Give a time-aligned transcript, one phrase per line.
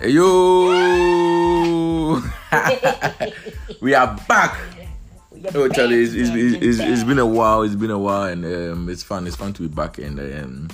[0.00, 0.24] Hey, yo!
[3.80, 4.58] we are back.
[5.54, 7.62] Oh, Charlie, it's, it's, it's, it's, been a while.
[7.62, 9.24] It's been a while, and um, it's fun.
[9.28, 9.98] It's fun to be back.
[9.98, 10.68] And um,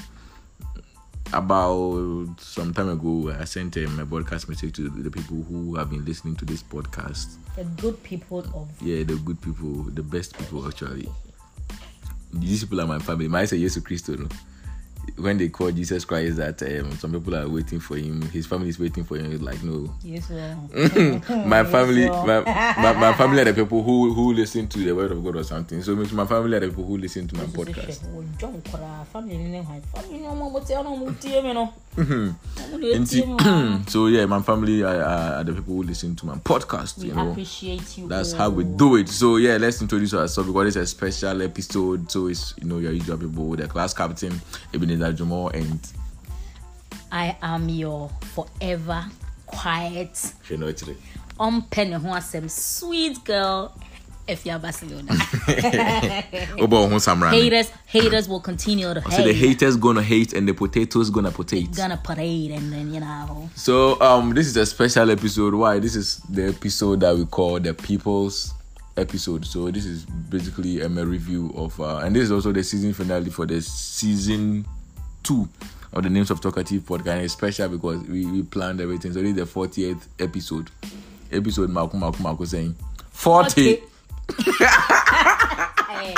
[1.35, 5.91] about some time ago, I sent um, a broadcast message to the people who have
[5.91, 7.35] been listening to this podcast.
[7.57, 11.11] The good people of Yeah, the good people, the best people, actually.
[12.33, 13.29] These people are my family.
[13.29, 14.29] My say Jesus Christ, no?
[15.17, 18.23] When they call Jesus Christ, that um, some people are waiting for him.
[18.31, 19.31] His family is waiting for him.
[19.33, 20.31] It's like no, yes,
[21.47, 25.13] my family, my, my, my family are the people who who listen to the word
[25.13, 25.83] of God or something.
[25.83, 28.01] So my family are the people who listen to my podcast.
[28.39, 31.73] John Kora, family ne hwan family ne ɔmo a wɔte ano ɔmo tie me no
[31.97, 33.83] ɔmo na etie Nti- me o.
[33.89, 36.99] so yeah, my family are, are, the people who listen to my podcast.
[36.99, 38.39] we You know, appreciate you that's all.
[38.39, 39.09] how we do it.
[39.09, 42.11] So yeah, let's introduce ourselves because it's a special episode.
[42.11, 44.41] So it's you know your usual people, the class captain
[44.97, 45.81] Jumo and
[47.13, 49.05] I am your forever
[49.47, 50.13] quiet
[50.49, 50.97] Shenochre.
[51.39, 53.73] ɔmpɛ ho asɛm sweet girl
[54.63, 55.13] Barcelona.
[56.61, 57.33] Obo Ohun Samran.
[57.33, 59.13] haters haters will continue to hate.
[59.13, 61.75] So the haters gonna hate and the potatoes gonna potate.
[61.75, 65.55] gonna parade and then you know So um this is a special episode.
[65.55, 65.79] Why?
[65.79, 68.55] This is the episode that we call the people's
[68.97, 69.45] episode.
[69.47, 72.93] So this is basically um, a review of uh, and this is also the season
[72.93, 74.65] finale for the season
[75.23, 75.49] two
[75.93, 77.25] of the Names of Talkative podcast.
[77.25, 79.13] It's special because we, we planned everything.
[79.13, 80.71] So this is the 40th episode.
[81.33, 82.75] Episode Malcolm Malcolm Malcolm saying
[83.11, 83.83] 40.
[85.89, 86.15] hey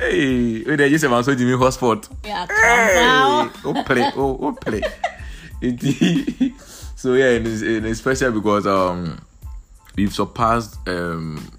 [0.00, 2.08] Hey, wait, they just about so Jimmy hotspot.
[2.24, 4.82] yeah Hey, oh play, oh, oh play.
[5.60, 6.52] It-
[6.96, 9.20] so yeah, and it's, and it's special because um
[9.96, 11.50] we've surpassed um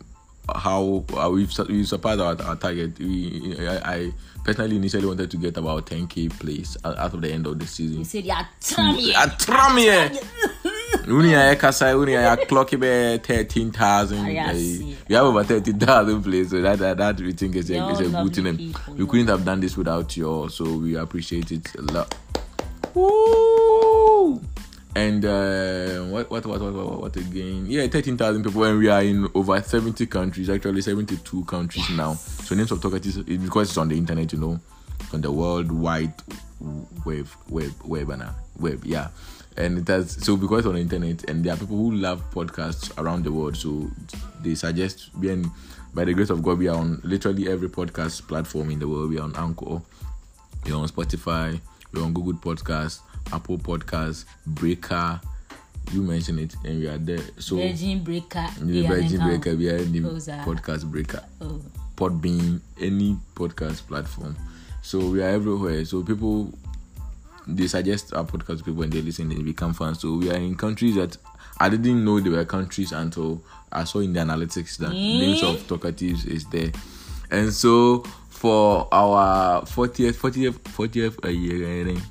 [0.53, 2.97] how uh, we've su- we've surpassed our, our target.
[2.99, 7.45] We I, I personally initially wanted to get about 10k plays at, at the end
[7.47, 7.97] of the season.
[7.99, 10.19] he said yeah tell me Atram ye.
[11.07, 14.25] Uni ya kasa uni ya clock be thirteen thousand.
[14.27, 14.35] We
[15.15, 17.99] have over thirteen thousand plays, so that, that that we think is a, You're is
[18.01, 18.57] a good thing.
[18.57, 22.15] people, We couldn't have done this without you, so we appreciate it a lot.
[22.93, 24.41] Woo!
[24.99, 27.67] And uh, what, what what what what what again?
[27.69, 30.49] Yeah, thirteen thousand people, and we are in over seventy countries.
[30.49, 32.15] Actually, seventy-two countries now.
[32.15, 34.59] So names of talkers is because it's on the internet, you know,
[35.13, 36.13] on the world wide
[37.05, 39.07] web web web and uh, web, yeah.
[39.55, 42.91] And it has so because on the internet, and there are people who love podcasts
[43.01, 43.55] around the world.
[43.55, 43.89] So
[44.41, 45.49] they suggest being
[45.93, 49.11] by the grace of God, we are on literally every podcast platform in the world.
[49.11, 49.81] We are on Anchor,
[50.65, 51.61] we're on Spotify,
[51.93, 52.99] we're on Google Podcasts,
[53.33, 55.19] Apple Podcasts, Breaker.
[55.91, 57.23] You mentioned it, and we are there.
[57.39, 61.61] So Virgin breaker yeah, Virgin Breaker, we are in the podcast Breaker, oh.
[61.95, 64.35] Podbean, any podcast platform.
[64.81, 65.83] So we are everywhere.
[65.85, 66.53] So people
[67.47, 69.99] they suggest our podcast to people and they listen, they become fans.
[69.99, 71.17] So we are in countries that
[71.59, 75.57] I didn't know they were countries until I saw in the analytics that names of
[75.67, 76.71] talkatives is there.
[77.31, 82.01] And so for our 40th, 40th, 40th a year, eh, and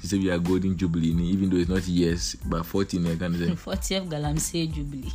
[0.00, 3.34] she said we are golden jubilee, even though it's not years, but 14 I can
[3.38, 3.46] say.
[3.54, 5.12] 40th Galamsey Jubilee.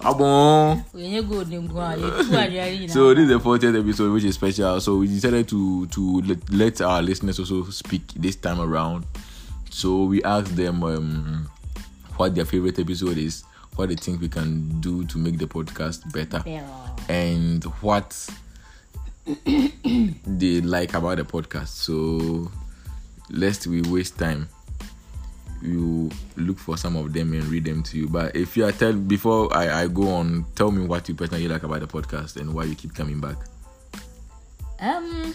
[0.00, 0.78] Bon.
[0.92, 4.24] When you go, them go out, you two So this is the 40th episode, which
[4.24, 4.80] is special.
[4.80, 9.06] So we decided to to let, our listeners also speak this time around.
[9.70, 11.48] So we asked them um,
[12.16, 13.44] what their favorite episode is,
[13.76, 16.66] what they think we can do to make the podcast better, Yeah.
[17.08, 18.28] and what
[20.26, 21.68] they like about the podcast.
[21.68, 22.50] So
[23.30, 24.48] lest we waste time,
[25.60, 28.08] you look for some of them and read them to you.
[28.08, 31.48] But if you are tell before I, I go on, tell me what you personally
[31.48, 33.36] like about the podcast and why you keep coming back.
[34.80, 35.34] Um,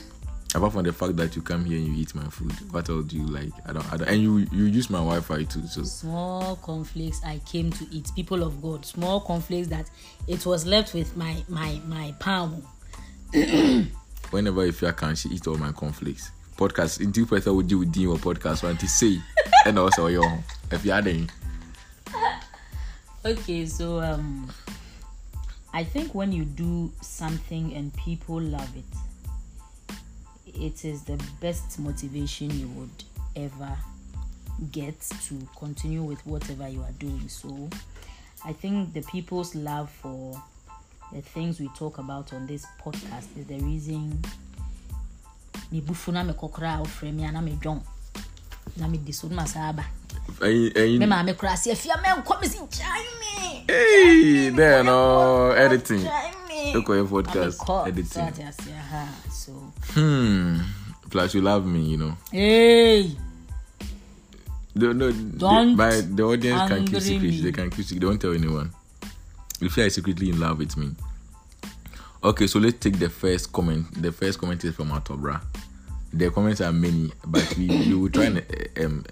[0.55, 3.05] Apart from the fact that you come here and you eat my food, what else
[3.05, 3.51] do you like?
[3.65, 5.67] I don't, I don't and you you use my Wi-Fi too.
[5.67, 8.09] So small conflicts I came to eat.
[8.15, 9.89] People of God, small conflicts that
[10.27, 12.63] it was left with my my my palm.
[14.31, 16.31] whenever if you can, she eat all my conflicts.
[16.57, 19.19] Podcast in two person would do with your podcast want to say
[19.65, 21.27] and also your if you are there.
[23.25, 24.49] Okay, so um,
[25.73, 28.85] I think when you do something and people love it,
[30.45, 33.03] it is the best motivation you would
[33.35, 33.77] ever
[34.71, 37.27] get to continue with whatever you are doing.
[37.27, 37.69] So
[38.45, 40.41] I think the people's love for
[41.13, 44.19] the things we talk about on this podcast is the reason
[45.71, 47.81] me bufu na me kokora ofre me na me dwon
[48.77, 49.85] na me diso ma saba
[50.41, 54.49] And, and me ma me kora se afia me nkɔ me si gyan me hey,
[54.49, 56.03] there no editing.
[56.73, 58.05] Look at your podcast editing.
[58.05, 59.07] so ate ase, aha.
[59.31, 59.51] so
[59.93, 60.59] Hmm.
[61.09, 62.17] Plus, you love me, you know.
[62.31, 63.15] hey
[64.75, 65.11] No, no.
[65.11, 67.35] Don't they, my, the audience can keep secrets.
[67.35, 67.41] me.
[67.41, 68.05] They can keep secrets.
[68.05, 68.71] Won't tell anyone.
[69.61, 70.91] If you are secretly in love with me.
[72.23, 73.85] Okay, so let's take the first comment.
[74.01, 75.41] The first comment is from Atobra.
[76.13, 79.05] The comments are many, but we, we will try and uh, um,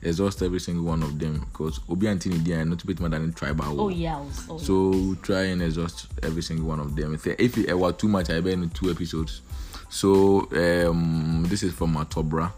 [0.00, 3.08] exhaust every single one of them because Obi and Tini they are not bit more
[3.08, 3.80] than tribal.
[3.80, 4.18] Oh yeah.
[4.20, 7.14] Was- Oh, So we'll try and exhaust every single one of them.
[7.14, 9.42] If, if it were too much, I bet in two episodes.
[9.88, 12.50] So um, this is from Atobra.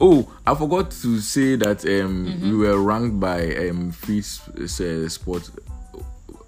[0.00, 5.50] Oh, I forgot to say that um, we were ranked by um, Free uh, Sport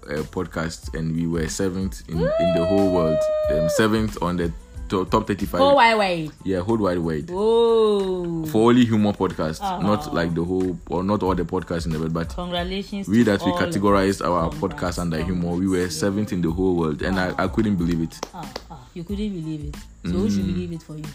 [0.09, 3.17] uh, podcast, and we were seventh in, in the whole world.
[3.51, 4.51] Um, seventh on the
[4.89, 5.61] to- top thirty-five.
[5.61, 6.31] oh why wait.
[6.43, 8.45] Yeah, whole wide Oh.
[8.47, 9.81] for only humor podcast, Oh.
[9.81, 13.07] not like the whole or not all the podcasts in the world, but Congratulations.
[13.07, 17.01] we that we categorized our podcast under humor, we were seventh in the whole world,
[17.01, 18.19] and I, I couldn't believe it.
[18.33, 18.49] Ah,
[18.93, 19.75] you couldn't believe it.
[20.05, 20.31] So who Mm.
[20.35, 21.05] should believe it for you?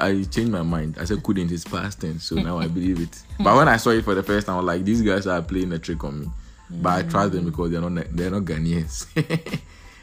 [0.00, 0.96] I changed my mind.
[1.00, 3.22] I said couldn't, it's past tense, so now I believe it.
[3.38, 5.40] But when I saw it for the first time, I was like, these guys are
[5.42, 6.26] playing a trick on me.
[6.80, 9.06] But I trust them because they're not they're not Ghanaians.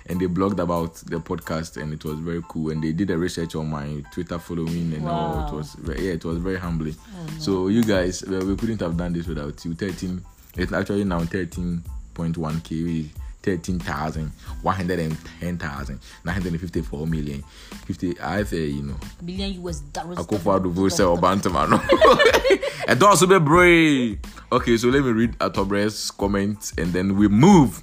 [0.10, 2.72] and they blogged about the podcast, and it was very cool.
[2.72, 5.48] And they did a research on my Twitter following, and all.
[5.48, 6.94] It was very, yeah, it was very humbling.
[6.94, 7.40] Mm.
[7.40, 9.76] So you guys, well, we couldn't have done this without you.
[9.76, 10.24] Thirteen,
[10.58, 11.84] it's actually now thirteen
[12.14, 13.06] point one k.
[13.58, 14.32] 13,000,
[14.62, 17.44] 110,000, 954 million,
[17.86, 18.20] 50.
[18.20, 20.18] I say, you know, Billion US dollars.
[20.20, 21.78] akofo adufo sɛ ɔbantama no
[22.88, 24.20] ɛdɔ so bebree
[24.52, 27.82] okay so let me read atobre's comments and then we move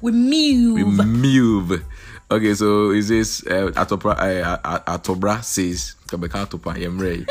[0.00, 0.74] We move.
[0.76, 1.82] we move
[2.30, 7.26] okay so it says uh, atobra uh, atobra says kabeka atopa yemre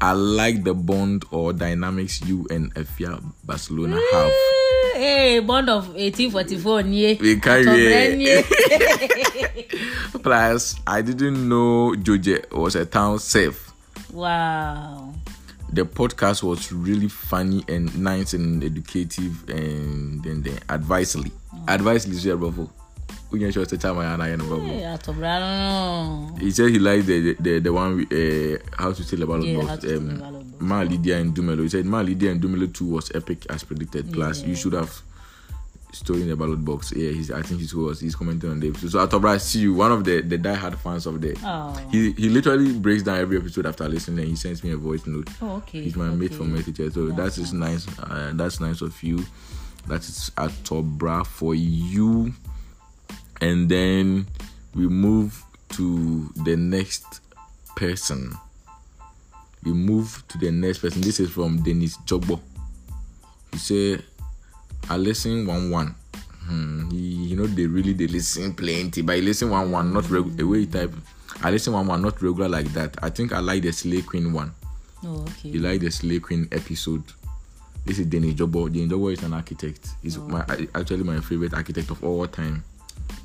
[0.00, 4.32] I like the bond or dynamics you and Efia Barcelona have.
[5.02, 7.18] Hey, bond of 1844 nie.
[7.20, 8.44] We carry.
[10.22, 13.72] Plus, I didn't know Joje was a town safe.
[14.12, 15.12] Wow.
[15.72, 21.32] the podcast was really funny and nice and educative and then the advisory.
[21.52, 21.64] Oh.
[21.66, 22.70] Advisory is bravo.
[23.32, 24.60] When you the time I and bravo.
[24.66, 24.84] Hey,
[26.38, 29.46] He said he liked the the, the one with, uh, how to tell the ballot
[29.46, 29.80] Yeah, how box.
[29.82, 30.60] to tell the Um, ballot box.
[30.60, 31.62] Ma Lydia and Dumelo.
[31.62, 34.12] He said Ma Lydia and Dumelo 2 was epic as predicted.
[34.12, 35.00] Plus, you should have
[35.92, 36.92] stolen the ballot box.
[36.94, 38.90] Yeah, he's I think he was he's commenting on the episode.
[38.90, 41.72] So Atobra, see you, one of the the die-hard fans of the Oh.
[41.90, 45.06] he he literally breaks down every episode after listening and he sends me a voice
[45.06, 45.28] note.
[45.40, 45.82] Oh, okay.
[45.84, 46.56] He's my mate from okay.
[46.58, 47.86] Messages, so that is nice.
[47.98, 49.24] Uh, that's nice of you.
[49.88, 52.34] That is Atobra for you.
[53.42, 54.26] And then
[54.72, 57.20] we move to the next
[57.74, 58.38] person.
[59.64, 61.00] We move to the next person.
[61.02, 62.38] This is from Dennis Jogbo.
[63.50, 64.04] He said,
[64.88, 65.94] I listen one one.
[66.46, 70.08] Hmm, he, you know, they really they listen plenty, but he listen one one, not
[70.08, 70.36] regular.
[70.36, 70.94] The way type,
[71.42, 72.96] I listen one one, not regular like that.
[73.02, 74.54] I think I like the Slay Queen one.
[75.04, 75.48] Oh, okay.
[75.48, 77.02] You like the Slay Queen episode.
[77.84, 78.72] This is Dennis Jogbo.
[78.72, 79.88] Dennis Jogbo is an architect.
[80.00, 82.62] He's my actually my favorite architect of all time.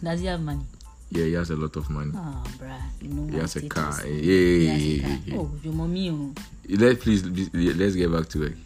[0.03, 0.63] Does he have money?
[1.09, 2.11] Yeah, he has a lot of money.
[2.15, 2.81] Ah, bruh.
[3.01, 3.93] You know He has a car.
[4.05, 5.09] Yeah, yeah, yeah, car.
[5.09, 5.37] yeah, yeah.
[5.39, 6.09] Oh, your mommy.
[6.11, 6.33] oh.
[6.69, 7.23] Let please
[7.53, 8.57] let's get back to it.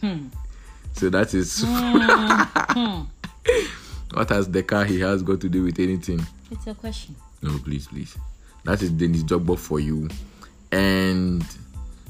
[0.00, 0.28] Hmm.
[0.94, 1.62] So that is
[4.14, 6.24] what has the car he has got to do with anything?
[6.50, 7.14] It's a question.
[7.42, 8.16] No, please, please.
[8.64, 10.08] That is Dennis Jogbo for you.
[10.72, 11.44] And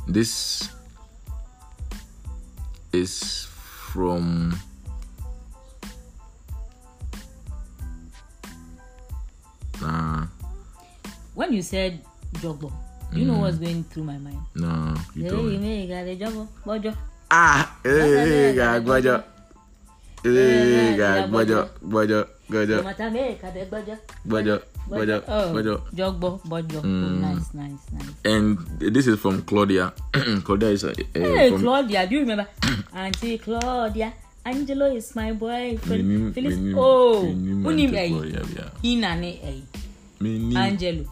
[0.06, 0.70] this
[2.92, 3.48] is
[3.90, 4.54] from
[9.82, 10.26] Nah,
[11.34, 12.00] When you said
[12.40, 12.72] jogbo,
[13.12, 14.40] you know what's going through my mind?
[14.54, 15.88] no, you Hey, don't.
[15.88, 16.92] got a jogbo, bojo.
[17.30, 17.90] Ah, eh.
[17.90, 19.22] Eh, No gbajo,
[22.84, 23.98] matter me, got a bojo.
[24.26, 25.80] gbajo, gbajo, Oh, gbajo.
[25.94, 26.78] jogbo, bojo.
[26.80, 28.14] Oh, nice, nice, nice.
[28.24, 29.92] And this is from Claudia.
[30.44, 32.46] Claudia is uh, Hey, from Claudia, do you remember?
[32.94, 34.12] Auntie Claudia,
[34.46, 36.06] Angelo is my boyfriend.
[36.06, 38.08] Minim- Phyllis, minim- oh, minim unim Auntie eh.
[38.14, 38.70] Claudia, yeah.
[38.82, 39.60] Hina ne eh.
[40.22, 41.04] Minim, Angelo.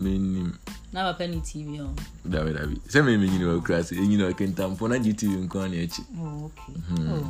[0.00, 0.54] minim.
[0.92, 1.92] Na papa ni TV on.
[2.24, 5.76] dabi dabi sɛ me menyini wɔ kura se ɛnyina ɔkentamfo na gtv nko a ne
[5.84, 6.72] akyi Oh, okay.
[6.88, 7.12] Hmm.
[7.12, 7.28] Oh.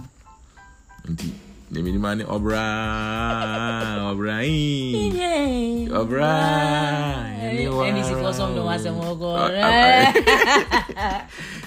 [1.10, 1.32] nti
[1.72, 5.10] ne menima ne ɔbraa ɔbraa ii.
[5.10, 5.96] Yeah.
[5.96, 9.50] ɔbraa ɛne And this is for some no one say more God.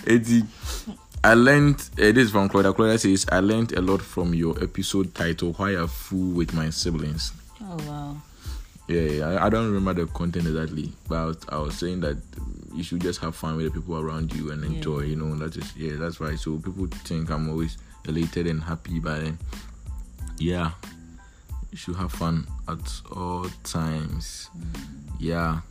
[0.06, 0.46] Eti,
[1.24, 2.74] I learned uh, this is from Claudia.
[2.74, 6.70] Claudia says, I learned a lot from your episode title, Why I Fool with My
[6.72, 7.32] Siblings.
[7.62, 8.18] Oh wow.
[8.88, 12.18] Yeah, yeah, I, I don't remember the content exactly, but I was, saying that
[12.74, 15.56] you should just have fun with the people around you and enjoy, you know, that
[15.56, 16.38] is, yeah, that's right.
[16.38, 19.22] So people think I'm always elated and happy, but
[20.40, 20.72] yeah,
[21.72, 24.50] you should have fun at all times.
[25.20, 25.62] Yeah.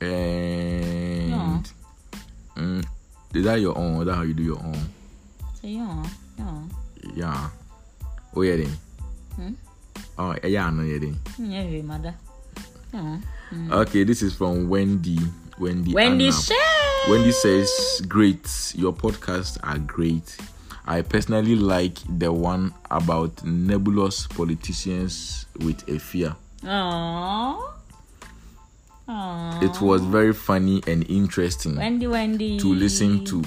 [0.00, 1.62] And Yeah.
[2.56, 2.84] mm,
[3.34, 4.00] is that your own?
[4.00, 4.78] Is that how you do your own?
[5.60, 6.04] So yeah,
[6.38, 6.62] yeah.
[7.14, 7.50] Yeah.
[8.34, 8.76] Oh yeah then.
[9.36, 9.52] Hmm?
[10.18, 11.18] Oh yeah, no yeah then.
[11.38, 12.14] Yeah, mother.
[12.92, 13.18] Yeah.
[13.70, 15.18] Okay, this is from Wendy.
[15.58, 15.92] Wendy.
[15.92, 16.30] Wendy.
[16.32, 16.54] Shay.
[17.08, 20.36] Wendy says, "Great, your podcasts are great.
[20.86, 26.34] I personally like the one about nebulous politicians with Efia.
[26.64, 27.77] Aww.
[29.08, 29.62] Aww.
[29.62, 32.58] It was very funny and interesting Wendy, Wendy.
[32.58, 33.42] to listen to.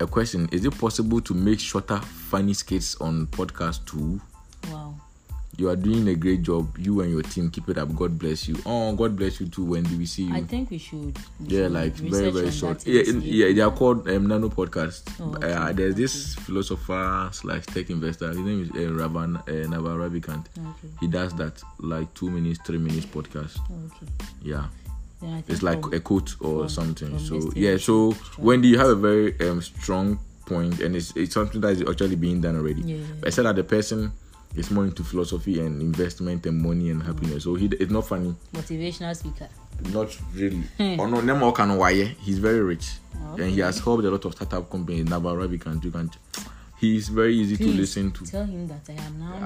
[0.00, 4.20] A question: Is it possible to make shorter, funny skits on podcast too?
[4.70, 4.94] Wow.
[5.58, 6.76] You are doing a great job.
[6.76, 7.48] You and your team.
[7.50, 7.94] Keep it up.
[7.96, 8.56] God bless you.
[8.66, 9.64] Oh, God bless you too.
[9.64, 10.34] Wendy, we see you.
[10.34, 11.16] I think we should.
[11.40, 12.86] we Yeah, should like very very short.
[12.86, 15.08] Yeah, in, yeah, they are called um, Nano Podcast.
[15.18, 18.28] Oh, uh, okay, there's this philosopher slash tech investor.
[18.28, 20.44] His name is uh, Ravan uh, Naval Ravikant.
[20.58, 20.94] Okay.
[21.00, 23.56] He does that like two minutes, three minutes podcast.
[23.86, 24.12] Okay.
[24.42, 24.66] Yeah,
[25.48, 27.08] It's like from- a quote or from- something.
[27.10, 28.14] from So yeah, so.
[28.38, 32.16] Wendy, you have a very um, strong point, and it's it's something that is actually
[32.16, 32.82] being done already.
[32.82, 33.04] Yeah.
[33.24, 34.12] I said that the person
[34.54, 37.44] is more into philosophy and investment and money and happiness.
[37.44, 38.34] So he it's not funny.
[38.54, 39.48] motivational speaker.
[39.92, 40.62] Not really.
[40.80, 42.06] oh no, Nemo can wire.
[42.20, 42.86] He's very rich,
[43.32, 43.42] Okay.
[43.44, 45.04] and he has helped a lot of startup companies.
[45.04, 46.10] Naval Ravikant, you can.
[46.78, 48.24] He's very easy to listen to.
[48.26, 49.38] Tell him that I am now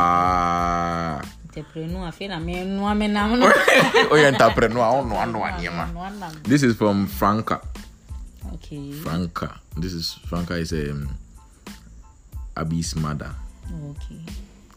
[0.00, 1.20] Ah.
[1.44, 2.06] entrepreneur.
[2.06, 3.16] I feel I'm a woman.
[3.16, 3.54] I'm not.
[4.10, 4.80] oh, you're entrepreneur.
[4.82, 5.16] I don't know.
[5.16, 6.00] I know.
[6.00, 6.30] I know.
[6.44, 7.60] This is from Franca.
[8.54, 8.92] Okay.
[8.92, 9.60] Franca.
[9.76, 11.08] This is Franca is um
[12.56, 13.30] Abby's mother.
[13.90, 14.20] Okay.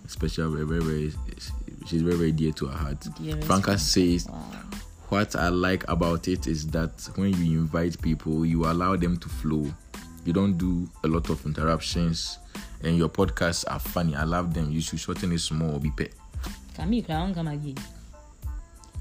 [0.07, 1.13] Special, very, very, very.
[1.87, 3.07] She's very, very dear to her heart.
[3.21, 4.43] Dearest Franca says, Wow.
[5.09, 9.29] What I like about it is that when you invite people, you allow them to
[9.29, 9.71] flow.
[10.25, 12.39] You don't do a lot of interruptions,
[12.83, 14.15] and your podcasts are funny.
[14.15, 14.71] I love them.
[14.71, 16.11] You should shorten it small, or be pet.
[16.75, 17.75] Come here, come come again.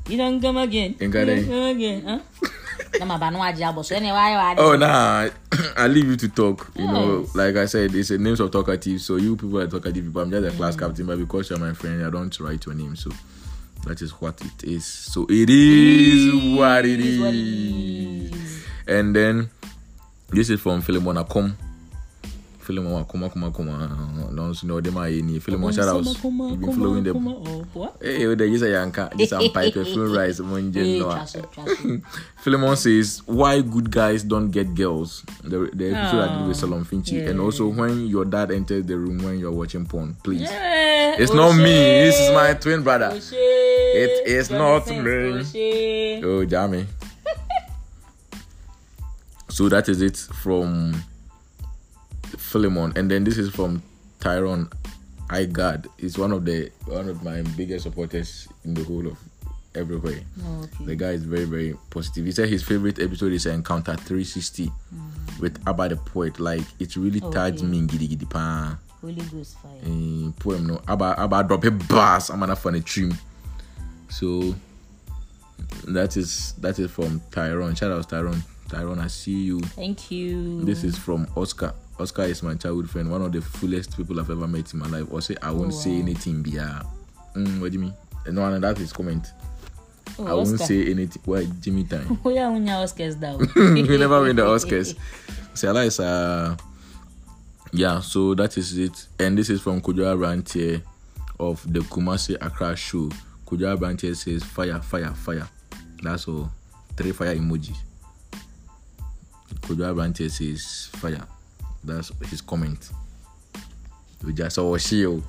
[0.09, 0.97] You don't come again.
[0.99, 2.03] You don't come again.
[2.03, 2.19] Huh?
[2.99, 3.85] Nama ba no ajabo.
[3.85, 5.29] So anyway, Oh nah,
[5.77, 6.71] I leave you to talk.
[6.75, 9.01] You know, like I said, it's a names of talkative.
[9.01, 10.21] So you people are talkative people.
[10.23, 10.81] I'm just a class mm.
[10.81, 12.97] captain, but because you're my friend, I don't write your name.
[12.97, 13.11] So
[13.87, 14.85] that is what it is.
[14.85, 18.65] So it is what it is what it is.
[18.87, 19.51] And then
[20.33, 21.53] this is from Philemon Akom.
[22.59, 24.37] Philemon Akom, Akom, Akom.
[24.37, 24.97] Don't know them.
[24.99, 25.73] I need Philemon.
[25.73, 26.05] Shout out.
[26.05, 27.27] You've been following them.
[27.27, 27.93] Oh?
[28.01, 29.11] Hey, oh, there is a yanka.
[29.17, 31.11] This a pipe, full rice, monje, Hey, no.
[31.11, 32.03] trust it, trust it.
[32.43, 35.25] Philemon says, Why good guys don't get girls?
[35.43, 37.29] The, the episode I did with Salon Finchi.
[37.29, 40.43] And also, when your dad enters the room when you're watching porn, please.
[40.43, 41.65] Yeah, It's not me.
[41.65, 43.11] This is my twin brother.
[43.13, 45.33] It is Johnny not me.
[45.33, 46.25] oh, shit.
[46.25, 46.87] Oh, Jamie.
[49.53, 51.03] So that is it from
[52.39, 52.93] Philemon.
[52.97, 53.83] And then this is from
[54.21, 54.69] Tyrone
[55.31, 55.89] I God.
[55.99, 59.19] He's one of the one of my biggest supporters in the whole of
[59.75, 60.21] everywhere.
[60.45, 60.85] Oh, okay.
[60.85, 62.27] The guy is very, very positive.
[62.27, 64.71] He said his favorite episode is Encounter 360
[65.41, 66.39] with Abba the Poet.
[66.39, 67.67] Like, it really touched Okay.
[67.67, 68.77] me in Giddy Giddy Pan.
[69.01, 69.73] Holy Ghost fire.
[69.85, 70.83] Eh, poem, no.
[70.87, 72.29] Abba, Abba drop a bass.
[72.31, 73.17] I'm gonna find a trim.
[74.11, 74.55] So,
[75.89, 77.75] that is that is from Tyrone.
[77.75, 78.43] Shout out Tyrone.
[78.73, 79.61] Tyrone, I see you.
[79.61, 80.65] Thank you.
[80.65, 81.75] This is from Oscar.
[82.01, 84.87] Oscar is my childhood friend, one of the fullest people I've ever met in my
[84.87, 85.07] life.
[85.11, 85.99] Or say, I won't say wow.
[86.01, 86.83] anything, Bia.
[87.37, 87.95] Mm, what do you mean?
[88.27, 89.31] Eh, No, no, that is comment.
[90.19, 91.21] oh, I won't say anything.
[91.27, 92.17] Why, Jimmy time?
[92.25, 93.47] Unya Oscars down.
[93.75, 94.97] we never win the Oscars.
[95.55, 96.57] Is uh
[97.75, 99.07] yeah, so that is it.
[99.19, 100.83] And this is from Kujara Rantier
[101.39, 103.11] of the Kumasi Accra show.
[103.47, 105.47] Kujara Rantier says fire, fire, fire.
[106.03, 106.51] That's all.
[106.97, 107.77] Three fire emojis.
[109.63, 111.27] Kujara Rantier says fire.
[111.85, 112.91] That's his comment.
[114.25, 115.25] We just saw shield.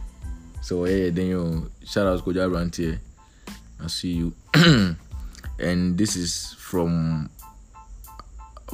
[0.61, 2.99] So yeah, then you shout out Kujara Rantier.
[3.83, 4.33] I see you.
[5.59, 7.29] and this is from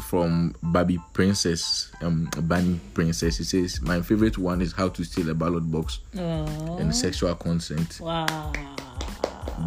[0.02, 3.38] from Baby Princess, um, Bunny Princess.
[3.38, 7.36] He says, My favorite one is How to Steal a Ballot Box oh, and Sexual
[7.36, 8.00] Consent.
[8.00, 8.54] wow.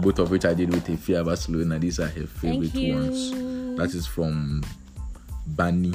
[0.01, 1.79] Both of which I did with Efia Barcelona.
[1.79, 3.31] These are her favorite ones.
[3.77, 4.63] That is from
[5.47, 5.93] Bunny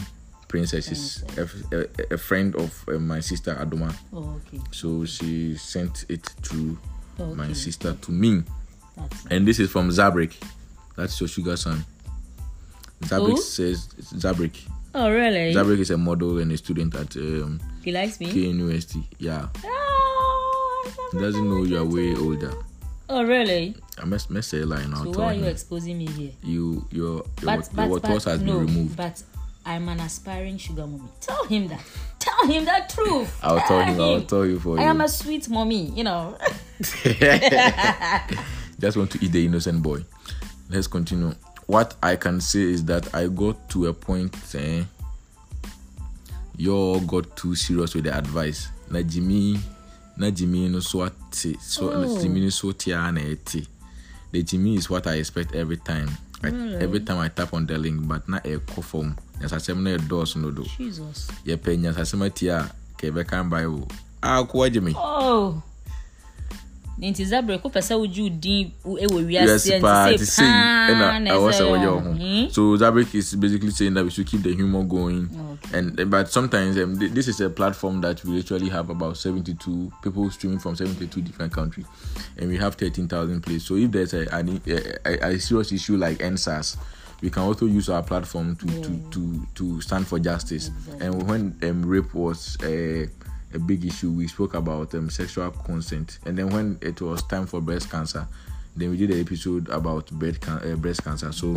[0.48, 0.88] Princess.
[0.88, 3.94] She's a, a, a friend of uh, my sister Adoma.
[4.14, 4.62] Oh, okay.
[4.72, 6.78] So she sent it to
[7.36, 8.44] my sister to me.
[8.96, 10.34] That's And this is from Zabrik.
[10.96, 11.86] That's your sugar son.
[13.02, 13.38] Zabrik Who?
[13.38, 14.58] says Zabrik.
[14.96, 15.54] Oh, really?
[15.54, 18.28] Zabrik is a model and a student at um, he likes me?
[18.32, 19.04] KNUST.
[19.20, 19.48] Yeah.
[19.64, 22.52] Oh, He doesn't know you are way older.
[23.10, 23.76] oh, really?
[24.00, 24.94] I must, must say a line.
[24.94, 25.50] I'll So why are you him.
[25.50, 26.32] exposing me here?
[26.44, 28.98] You, your, your, But, your but, what but, has no, been removed.
[28.98, 29.22] but
[29.68, 31.10] I'm an aspiring sugar mommy.
[31.20, 31.82] Tell him that.
[32.20, 33.38] Tell him that truth.
[33.44, 34.00] I'll tell him.
[34.00, 34.82] I'll tell you for you.
[34.82, 34.90] I you.
[34.90, 36.38] am a sweet mommy, you know.
[38.80, 40.04] Just want to eat the innocent boy.
[40.70, 41.34] Let's continue.
[41.66, 44.84] What I can say is that I got to a point eh,
[46.56, 49.60] you all got too serious with the advice na jimmy
[50.18, 52.22] na jimmy no so ate so Oh.
[52.22, 53.68] jimmy no so a na ɛte
[54.32, 56.10] the jimmy is what i expect every time
[56.44, 56.48] I,
[56.82, 60.52] every time i tap on the link but na ɛkɔ fam nyasasɛm na ɛdɔɔso no
[60.52, 60.64] do.
[61.46, 63.88] Yɛpɛ nyasasɛm ati a ka yɛbɛka bible
[64.24, 64.94] a gye me.
[66.98, 70.24] Nti zabere ko pɛ sɛ wogye wo din wo- ɛwɔ yes wiase paa nti te
[70.24, 72.12] sɛ sei paa na ɛna ɛwɔ ɛsɛ sɛ wɔyɛ yɛ wo ho.
[72.14, 72.50] Hmm?
[72.50, 75.30] so zabrik is basically saying that we should keep the humor going.
[75.30, 75.78] Okay.
[75.78, 79.92] and but sometimes um, th- this is a platform that we literally have about 72
[80.02, 81.86] people streaming from 72 different countries
[82.40, 83.64] and we have 13,000 plays.
[83.64, 84.44] So if there's a, a,
[85.06, 86.78] a, a serious issue like EndSARS
[87.22, 90.70] we can also use our platform to to, to, to stand for justice.
[91.00, 93.08] And when um, rape was a,
[93.54, 96.20] a big issue we spoke about um, sexual consent.
[96.26, 98.28] And then when it was time for breast cancer
[98.78, 101.32] then we did an episode about breast, can- uh, breast cancer.
[101.32, 101.56] So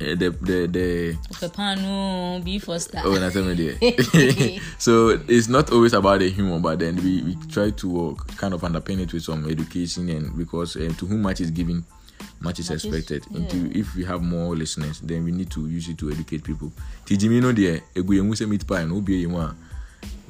[0.00, 3.02] uh, the the the Ɔpɛ pan no for star.
[3.04, 3.34] Oh, that's
[4.78, 8.54] so it's not always about the humor, but then we, we try to uh, kind
[8.54, 11.84] of underpin it with some education, and because um, to whom much is given,
[12.40, 13.24] much is Much is- expected.
[13.30, 13.80] yeah.
[13.80, 16.72] If we have more listeners, then we need to use it to educate people.
[17.04, 19.54] Tijimi no there, egu yemu say meat pie, no be yemu.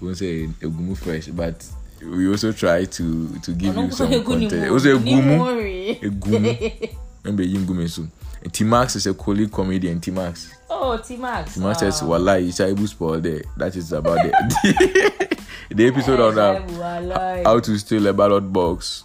[0.01, 1.65] We won't say egumu fresh, but
[2.03, 4.71] we also try to to give you some content.
[4.71, 6.91] Also egumu, egumu.
[7.25, 8.07] Remember yingume so.
[8.53, 10.01] T Max is a colleague comedian.
[10.01, 10.55] T Max.
[10.71, 13.43] oh t-max The man says, Wallahi, Shaibu spoiled there.
[13.59, 15.37] That is about the,
[15.71, 19.05] the episode on uh, how to steal a ballot box.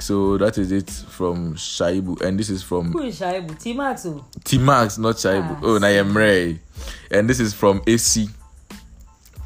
[0.00, 2.20] So that is it from Shaibu.
[2.22, 5.56] And this is from who is shaibu t-max o T Max, not Shaibu.
[5.56, 6.58] Ah, oh, Nayemre.
[7.10, 8.28] And this is from AC.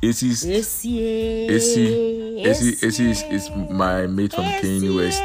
[0.05, 4.45] AC's esi AC AC AC is, is my mate from
[4.97, 5.23] West.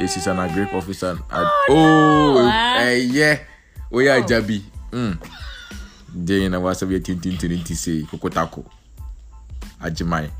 [0.00, 1.18] AC is an agric officer.
[1.30, 2.78] At, oh, Ah.
[2.80, 3.38] eh, yeah.
[3.92, 4.62] Oh, yeah, Jabi.
[4.90, 5.18] Mm.
[6.14, 8.64] Then I was a bit tintin to say, Kokotako.
[9.80, 10.30] Ajimai.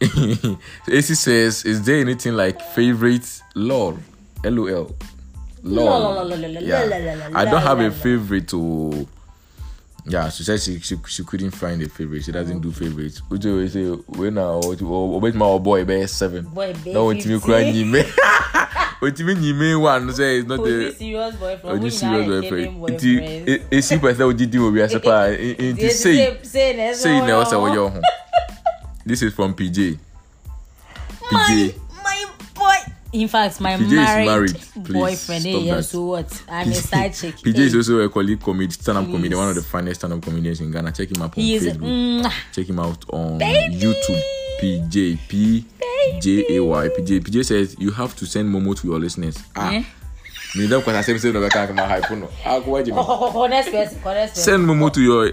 [0.88, 3.98] AC says, Is there anything like favorite lol?
[4.44, 4.94] LOL.
[5.62, 6.30] Lol.
[6.62, 7.30] Yeah.
[7.34, 8.50] I don't have a favorite.
[8.54, 9.06] Oh.
[10.06, 12.24] Yeah, she said she, she she couldn't find a favorite.
[12.24, 13.20] She doesn't do favorites.
[13.30, 13.84] Uche we say
[14.18, 16.46] when na or or bet my boy be seven.
[16.46, 17.40] Boy, be No want me 50.
[17.40, 18.04] cry nyime.
[19.02, 22.80] Want me nyime one say it's not the serious boyfriend we serious boyfriend.
[22.80, 25.28] boyfriend Nti e si person wo didi wo wi ase pa.
[25.28, 28.00] Nti say say say na o say wo yo ho.
[29.04, 29.98] This is from PJ.
[31.30, 31.74] PJ.
[32.04, 32.74] my boy
[33.12, 34.56] in fact my PJ is married, married.
[34.84, 38.40] Please boyfriend eh, yeah, so what i'm a side chick PJ is also a colleague
[38.40, 39.12] comedian, stand-up Please.
[39.12, 40.92] comedian, one of the finest stand-up comedians in Ghana.
[40.92, 41.78] Check him out on he Facebook.
[41.78, 43.76] mm, Check him out on Baby.
[43.76, 44.20] YouTube.
[44.60, 45.64] PJ P
[46.20, 49.38] J A Y PJ PJ says you have to send Momo to your listeners.
[49.56, 49.82] Ah, eh?
[50.54, 52.28] me don't because I say say no back my hype no.
[52.44, 52.84] Ah, go me.
[54.34, 55.32] Send Momo to your.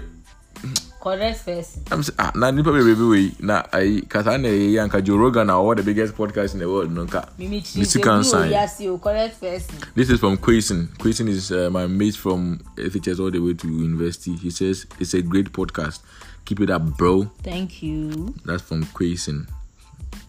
[1.00, 5.00] Correct person I'm saying ah na nipa baby way na I kasa na ye yanka
[5.00, 7.24] Joe Rogan na what the biggest podcast in the world no ka.
[7.38, 7.86] mimi chi Mr.
[7.86, 8.50] se Kansan.
[8.50, 10.88] yes you correct person This is from Quason.
[10.98, 14.34] Quason is uh, my mate from FHS all the way to university.
[14.36, 16.00] He says it's a great podcast.
[16.44, 17.30] Keep it up, bro.
[17.42, 19.46] thank you That's from Quason,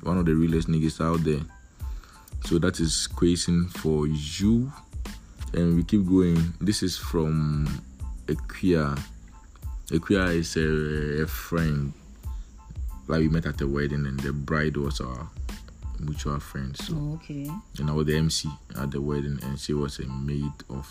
[0.03, 1.41] one of the realest niggas out there.
[2.45, 4.71] So that is Quason for you.
[5.53, 6.53] And we keep going.
[6.61, 7.65] This is from
[8.27, 8.93] Equia.
[9.91, 11.93] Equia is a, a friend.
[13.07, 15.27] Like we met at the wedding, and the bride was our
[15.99, 16.75] mutual friend.
[16.77, 18.49] So, oh, okay and I was the MC
[18.79, 20.87] at the wedding, and she was a maid of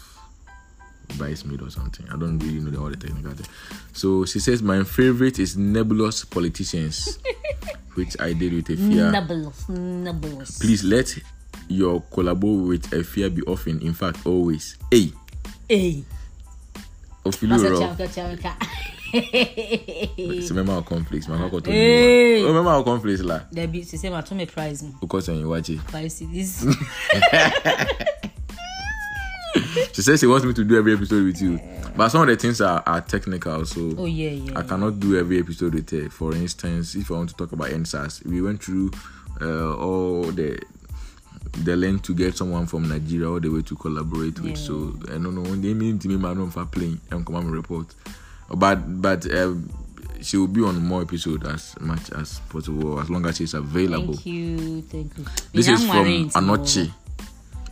[1.16, 2.06] bridesmaid or something.
[2.10, 3.46] I don't really know the, all the technical thing.
[3.92, 7.18] So she says my favorite is nebulous politicians,
[7.94, 9.12] which I did with Efia.
[9.12, 9.68] nebulous.
[9.68, 10.58] nubbles.
[10.58, 11.16] Please let
[11.68, 13.80] your collabo with Efia be often.
[13.80, 14.76] In fact, always.
[14.90, 15.12] Hey,
[15.68, 16.02] Hey,
[17.24, 17.80] Ophilu Masa Ro.
[17.80, 18.54] chanka chanka.
[19.10, 21.28] So remember our conflicts.
[21.28, 22.42] My uncle Hey.
[22.42, 23.40] Oh, remember our conflicts, la.
[23.52, 24.92] Debbie, she say, "Ma, to me prize me.
[25.00, 26.60] Because when you watch you see this,
[29.92, 31.58] she says she wants me to do every episode with you.
[31.96, 34.58] But some of the things are, are technical, so oh yeah, yeah.
[34.58, 36.08] I cannot do every episode with her.
[36.10, 38.90] For instance, if I want to talk about EndSARS, we went through
[39.40, 40.58] uh, all the
[41.52, 44.50] the length to get someone from Nigeria all the way to collaborate with.
[44.50, 44.54] Yeah.
[44.56, 47.50] So I don't know when they mean to me, my for playing and come and
[47.52, 47.86] report.
[48.54, 49.54] But but uh,
[50.20, 54.14] she will be on more episodes as much as possible, as long as she's available.
[54.14, 55.24] Thank you, thank you.
[55.52, 56.90] This is from Anochi.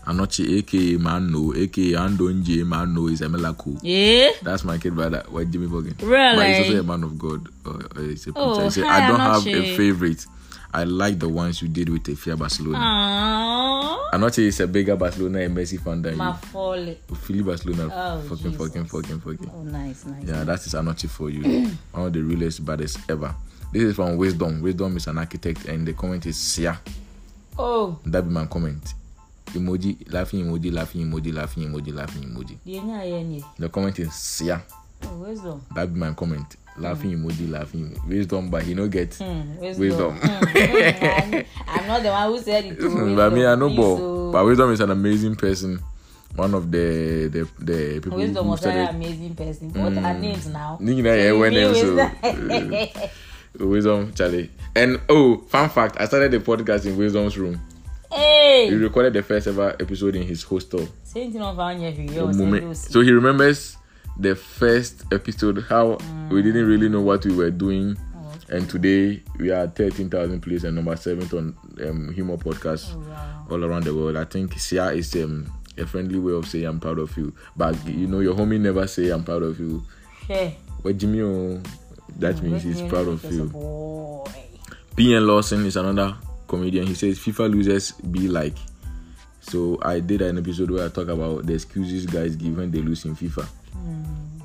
[0.06, 3.78] Anochi, aka Mano, aka Andonje Mano is Emelako.
[3.82, 4.30] Yeah.
[4.42, 5.24] That's my kid brother.
[5.28, 6.00] Why Jimmy Bogan?
[6.00, 6.36] Really?
[6.36, 7.48] But he's also a man of God.
[7.66, 10.26] Uh, uh, a Oh, hi, I don't have a favorite.
[10.72, 12.78] I like the ones you did with Efia Barcelona.
[12.78, 14.10] Aww.
[14.12, 16.96] Anoche is a bigger Barcelona and Messi fan than My you.
[17.16, 17.90] Philly Barcelona.
[17.92, 18.56] Oh, fucking, Jesus.
[18.56, 19.50] fucking, fucking, fucking.
[19.54, 20.24] Oh, nice, nice.
[20.24, 21.42] Yeah, that is Anoche for you.
[21.92, 23.34] One of the realest, baddest ever.
[23.72, 24.60] This is from Wisdom.
[24.62, 26.78] Wisdom is an architect, and the comment is Sia.
[27.58, 28.94] Oh, That be my comment.
[29.46, 33.42] Emoji, laughing emoji, laughing emoji, laughing emoji, laughing emoji.
[33.58, 34.62] The comment is Sia.
[35.04, 35.62] Oh, wisdom.
[35.74, 36.56] That be my comment.
[36.78, 37.98] Laughing emoji, laughing.
[38.06, 39.14] Wisdom, but he no get.
[39.14, 39.80] Hmm, wisdom.
[39.80, 40.16] Wisdom.
[40.16, 42.78] Hmm, hmm, I'm, not the one who said it.
[42.80, 44.32] To but me, I know, but, oh.
[44.32, 45.80] but Wisdom is an amazing person.
[46.34, 48.90] One of the the, the people Wisdom who was started.
[48.90, 49.72] amazing person.
[49.72, 50.78] What are names now?
[50.82, 51.96] Nigga, na yeah, when so.
[52.52, 53.10] Wisdom.
[53.70, 54.50] Wisdom, Charlie.
[54.74, 57.58] And oh, fun fact, I started the podcast in Wisdom's room.
[58.10, 60.86] He hey, recorded the first ever episode in his hostel.
[61.02, 63.76] same thing of Anya The So he remembers
[64.18, 65.98] the first episode, how
[66.30, 67.96] we didn't really know what we were doing.
[68.48, 73.46] And today we are 13,000 plays and number seventh on um, Humor Podcast Wow.
[73.50, 74.16] all around the world.
[74.16, 77.34] I think Sia is um, a friendly way of saying I'm proud of you.
[77.56, 79.82] But you know, your homie never say I'm proud of you.
[80.28, 81.60] Hey, But Jimmy, oh,
[82.18, 83.50] that means he's proud of you.
[84.96, 86.86] PN Lawson is another comedian.
[86.86, 88.56] He says FIFA losers be like.
[89.40, 92.80] So I did an episode where I talk about the excuses guys give when they
[92.80, 93.46] lose in FIFA.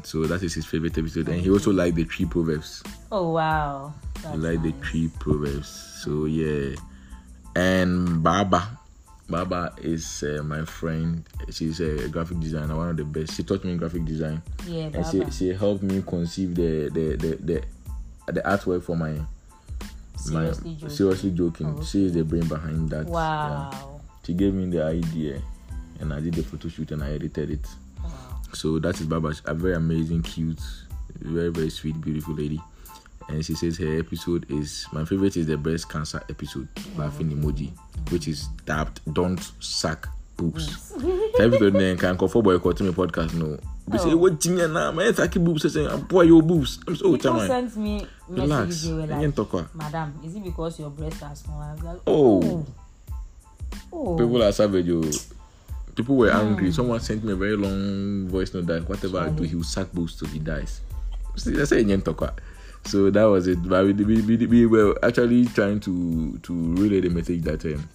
[0.03, 2.81] So that is his favorite episode, and he also liked the three proverbs.
[3.11, 3.93] Oh wow.
[4.17, 5.67] He That's liked the three proverbs.
[6.03, 6.75] So yeah,
[7.55, 8.77] and Baba,
[9.29, 11.23] Baba is uh, my friend.
[11.51, 13.35] She's a graphic designer, one of the best.
[13.35, 15.31] She taught me graphic design, Yeah, and she, Baba.
[15.31, 17.61] she helped me conceive the the the the,
[18.33, 20.89] the artwork for my my Seriously joking.
[20.89, 21.75] seriously joking.
[21.79, 23.05] Oh, She is the brain behind that.
[23.05, 23.11] Yeah.
[23.13, 24.01] Wow.
[24.25, 25.41] She gave me the idea,
[25.99, 27.67] and I did the photo shoot and I edited it.
[28.53, 30.59] So that is Baba, a very amazing, cute,
[31.19, 32.59] very very sweet, beautiful lady.
[33.29, 37.71] And she says her episode is my favorite is the breast cancer episode, laughing emoji,
[38.11, 40.91] which is that don't suck boobs.
[41.39, 43.33] episode then can come for boycotting my podcast.
[43.35, 44.17] No, we say Oh.
[44.17, 45.65] what Jinya now, man, sucky boobs.
[45.65, 46.79] I say, boy, your boobs.
[46.87, 48.85] I'm so oh, sent me Relax.
[48.87, 49.75] like, what.
[49.75, 52.65] "Madam, is it because your breasts are small?" Like, Oh.
[53.93, 54.89] oh, People are savage.
[54.89, 55.09] Oh.
[56.01, 56.71] People were angry.
[56.71, 59.91] Someone sent me a very long voice note that whatever I do, he will suck
[59.91, 60.81] boobs till he dies.
[61.45, 62.33] That's a
[62.85, 63.61] So that was it.
[63.61, 67.87] But we, we, we, we were actually trying to to relay the message that um,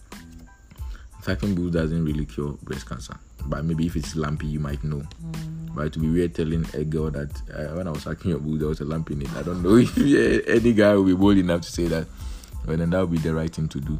[1.20, 3.16] sucking boobs doesn't really cure breast cancer.
[3.46, 5.02] But maybe if it's lumpy, you might know.
[5.74, 8.60] But to be weird telling a girl that uh, when I was sucking your boobs,
[8.60, 9.32] there was a lump in it.
[9.34, 12.06] I don't know if any guy will be bold enough to say that.
[12.64, 13.98] But then that would be the right thing to do.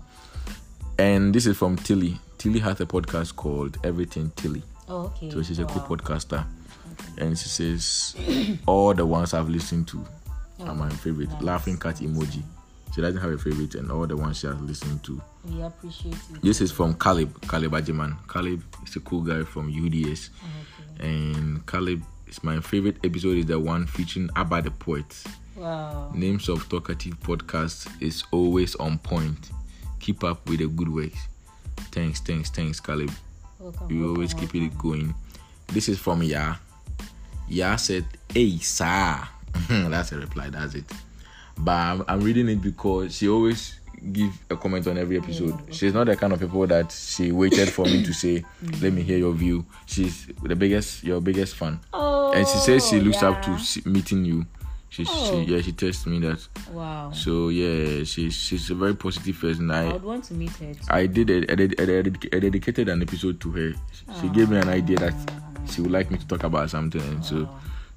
[0.96, 2.20] And this is from Tilly.
[2.38, 4.62] Tilly has a podcast called Everything Tilly.
[4.88, 5.30] Oh, okay.
[5.30, 6.44] So she's a cool podcaster.
[7.18, 8.14] And she says,
[8.66, 10.04] All the ones I've listened to
[10.60, 11.30] are my favorite.
[11.30, 11.42] nice.
[11.42, 12.42] Laughing cat emoji.
[12.94, 15.20] She doesn't have a favorite, and all the ones she has listened to.
[15.44, 16.38] We appreciate you.
[16.42, 18.16] This is from Caleb, Caleb Ajiman.
[18.32, 20.30] Caleb is a cool guy from UDS.
[20.98, 21.06] Okay.
[21.08, 25.22] And Caleb is my favorite episode is the one featuring Abba the Poet.
[25.56, 26.10] Wow.
[26.14, 29.50] Names of Talkative Podcast is always on point.
[30.00, 31.12] Keep up with the good work.
[31.96, 33.10] Thanks, thanks, thanks, Caleb.
[33.58, 33.90] Welcome.
[33.90, 35.14] You welcome, always keep it going.
[35.68, 36.56] This is from Ya.
[37.48, 39.26] Ya said, Hey, sir.
[39.70, 40.84] that's a reply, that's it.
[41.56, 43.80] But I'm, I'm reading it because she always
[44.12, 45.58] give a comment on every episode.
[45.70, 48.44] She's not the kind of people that she waited for me to say,
[48.82, 49.64] let me hear your view.
[49.86, 51.80] She's the biggest, your biggest fan.
[51.94, 54.44] Oh, and she says she looks up to meeting you.
[54.96, 55.44] She, Oh.
[55.44, 56.40] she, yeah, she tells me that.
[56.72, 57.12] Wow.
[57.12, 59.70] So yeah, she's she's a very positive person.
[59.70, 60.72] I I would want to meet her.
[60.72, 60.80] Too.
[60.88, 63.72] I did a, a dedicated an episode to her.
[64.22, 65.60] She gave me an idea that ah.
[65.68, 67.44] she would like me to talk about something, and so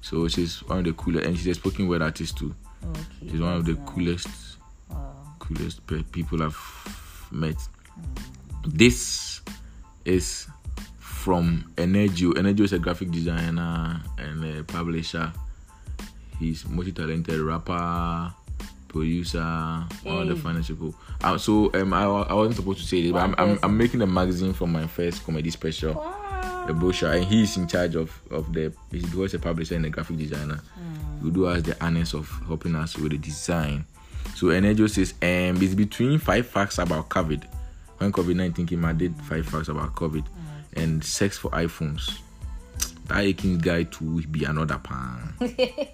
[0.02, 2.54] so she's one of the coolest, and she's a spoken word artist too.
[2.84, 3.32] Okay.
[3.32, 3.88] She's one of the nice.
[3.88, 4.28] coolest
[5.38, 5.80] coolest
[6.12, 6.60] people I've
[7.32, 7.56] met.
[8.68, 9.40] This
[10.04, 10.48] is
[10.98, 12.32] from Energio.
[12.36, 15.32] Energio is a graphic designer and a publisher.
[16.40, 18.32] He's multi-talented rapper,
[18.88, 20.94] producer, of the financial finest people.
[21.22, 23.58] Um, so um, I, I wasn't supposed to say this, but I'm, I'm.
[23.62, 25.94] I'm making a magazine for my first comedy special.
[25.94, 26.64] Wow.
[26.66, 29.90] the brochure and he's in charge of of the he's because a publisher and a
[29.90, 30.60] graphic designer.
[31.18, 33.84] He will do us the honors of helping us with the design.
[34.34, 37.44] So Energio says um it's between five facts about covid.
[37.98, 40.24] When covid-19 came i did five facts about covid
[40.74, 42.18] and sex for iphones.
[43.08, 45.34] That aching guy to be another pan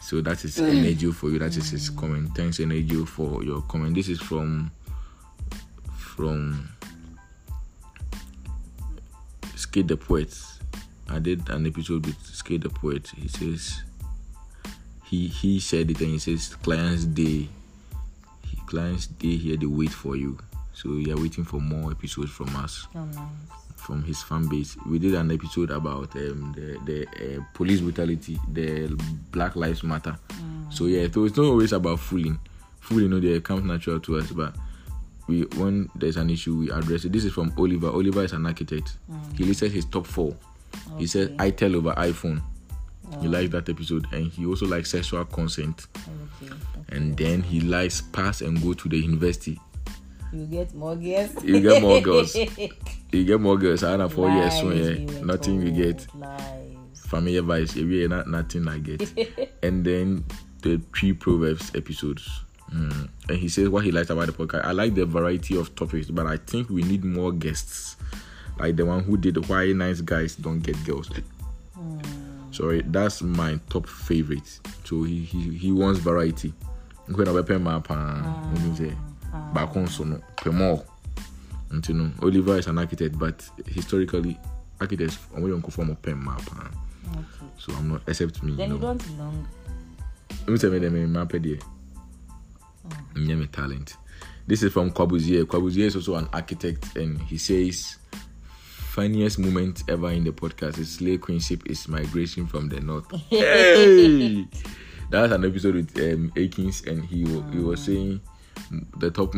[0.00, 0.68] so that is mm.
[0.68, 1.98] energy for you that is his mm.
[1.98, 4.70] comment thanks energy, for your comment this is from
[5.96, 6.68] from
[9.70, 10.36] Skate the Poet.
[11.08, 13.08] I did an episode with Skate the Poet.
[13.16, 13.82] He says
[15.04, 17.48] he he said it and he says clients day
[18.48, 20.38] he, clients day here they wait for you.
[20.72, 23.59] So you're waiting for more episodes from us, Oh, nice.
[23.90, 24.76] From his fan base.
[24.86, 28.86] We did an episode about um, the the uh, police brutality, the
[29.32, 30.16] Black Lives Matter.
[30.70, 32.38] So yeah, so it's not always about fooling.
[32.78, 34.54] Fooling, you know, they comes natural to us, but
[35.26, 37.12] we when there's an issue, we address it.
[37.12, 37.88] This is from Oliver.
[37.88, 38.96] Oliver is an architect.
[39.36, 40.36] He listed his top four.
[40.96, 41.50] He said Okay.
[41.50, 42.40] ITEL over iPhone.
[43.20, 45.88] He liked that episode, and he also likes sexual consent.
[46.40, 46.54] Okay.
[46.90, 49.58] And then he likes pass and go to the university.
[50.32, 51.42] You get more girls.
[51.42, 52.36] You get more girls.
[53.12, 53.82] You get more girls.
[53.82, 56.06] I have four years, so yeah, nothing you get.
[56.06, 56.76] told, Lies.
[56.94, 59.02] Familiar vice, yeah, not nothing I get.
[59.62, 60.24] and then
[60.62, 62.28] the three proverbs episodes.
[62.72, 63.08] Mm.
[63.28, 64.64] And he says what he likes about the podcast.
[64.64, 67.96] I like the variety of topics, but I think we need more guests,
[68.60, 71.08] like the one who did why nice guys don't get girls.
[71.76, 72.54] Mm.
[72.54, 74.60] Sorry, that's my top favorite.
[74.84, 76.52] So he he, he wants variety.
[77.08, 78.22] Nkwe na wepɛ maa paa.
[78.22, 78.94] Ah, Wonim sɛ
[79.34, 79.50] ah.
[79.54, 80.54] baako nso no pɛ
[81.70, 81.80] more.
[81.80, 84.38] Nti no Oliver is an architect but historically
[84.80, 86.70] architects yɛ nkɔfoɔ ɔmo pɛ maa paa.
[87.10, 87.46] Okay.
[87.58, 88.56] So I'm not except me.
[88.56, 89.46] Then you you don't belong.
[90.40, 91.62] Let me tell me them maa pɛ deɛ.
[93.14, 93.96] Nyɛ me talent.
[94.46, 95.44] This is from Kwabuzie.
[95.44, 97.98] Kwabuzie is also an architect and he says
[98.90, 103.08] funniest moment ever in the podcast is slay queenship is migration from the north.
[103.30, 104.44] hey!
[105.10, 108.20] That's an episode with um, Akins and he he was saying
[108.98, 109.34] the top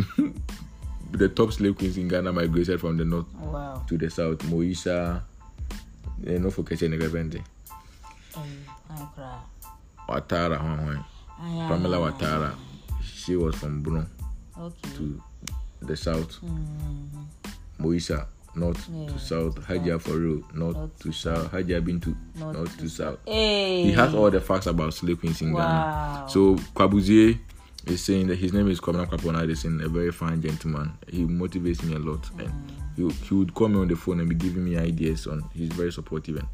[1.12, 3.84] the top slay queens in Ghana migrated from the north Wow.
[3.88, 4.38] to the south.
[4.50, 5.22] Moisha,
[6.26, 6.88] eh, no for Keche
[8.34, 8.42] Um,
[9.14, 9.38] cry.
[10.08, 11.04] Watara, hwan, hwan.
[11.40, 12.54] I, Pamela Watara.
[13.04, 14.06] She was from Bruno
[14.58, 14.90] Okay.
[14.96, 15.22] to
[15.82, 16.38] the south.
[16.42, 17.26] Mm,
[17.80, 19.56] Moisha, north Yeah, to south.
[19.66, 21.50] Hajia for real, north, North to south.
[21.52, 23.18] Hajia Bintu, North north, to to south.
[23.26, 23.82] Hey.
[23.84, 25.60] He has all the facts about slave queens in Wow.
[25.60, 26.28] Ghana.
[26.30, 27.38] So Kwabuzie
[27.86, 30.92] is saying that his name is Kwabena Kwapona Addison, a very fine gentleman.
[31.08, 32.52] He motivates me a lot, and
[32.96, 35.42] he, he would call me on the phone and be giving me ideas on.
[35.54, 36.36] He's very supportive.
[36.36, 36.46] And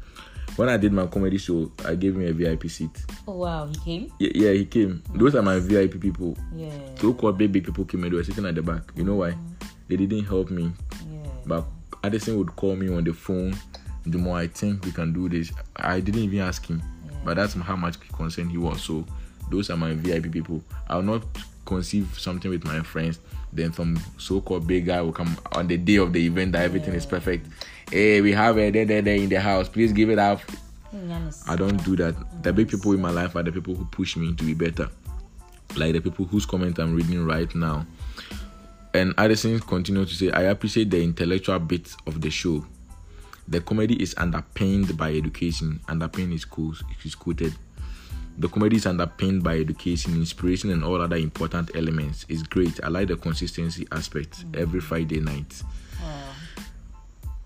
[0.55, 3.05] when I did my comedy show, I gave him a VIP seat.
[3.27, 4.11] Oh wow, he came.
[4.19, 5.03] Yeah, yeah he came.
[5.13, 6.37] Those are my VIP people.
[6.55, 6.71] Yeah.
[6.99, 8.91] So-called baby big people came and they were sitting at the back.
[8.95, 9.31] You know why?
[9.31, 9.65] Mm-hmm.
[9.87, 10.71] They didn't help me,
[11.11, 11.29] Yeah.
[11.45, 11.65] but
[12.03, 13.55] Addison would call me on the phone.
[14.05, 16.81] The more I think we can do this, I didn't even ask him,
[17.25, 18.81] but that's how much concerned he was.
[18.81, 19.05] So
[19.49, 20.61] those are my VIP people.
[20.87, 21.23] I'll not
[21.65, 23.19] conceive something with my friends.
[23.53, 26.93] Then some so-called big guy will come on the day of the event that everything
[26.93, 27.47] is perfect.
[27.91, 29.69] Hey, we have a there, there, there in the house.
[29.69, 30.41] Please give it up.
[31.47, 32.43] I don't do that.
[32.43, 34.89] The big people in my life are the people who push me to be better.
[35.75, 37.85] Like the people whose comment I'm reading right now.
[38.93, 42.65] And Addison continues to say, I appreciate the intellectual bit of the show.
[43.47, 45.79] The comedy is underpinned by education.
[45.87, 47.53] Underpinned is cool, is quoted.
[48.39, 52.25] The comedy is underpinned by education, inspiration, and all other important elements.
[52.29, 52.81] It's great.
[52.81, 55.61] I like the consistency aspect every Friday night.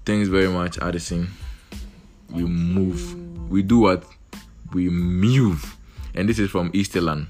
[0.05, 1.29] Thanks very much, Addison.
[2.29, 3.49] We move.
[3.49, 4.05] We do what?
[4.71, 5.77] We move.
[6.13, 7.25] And this is from Easterland.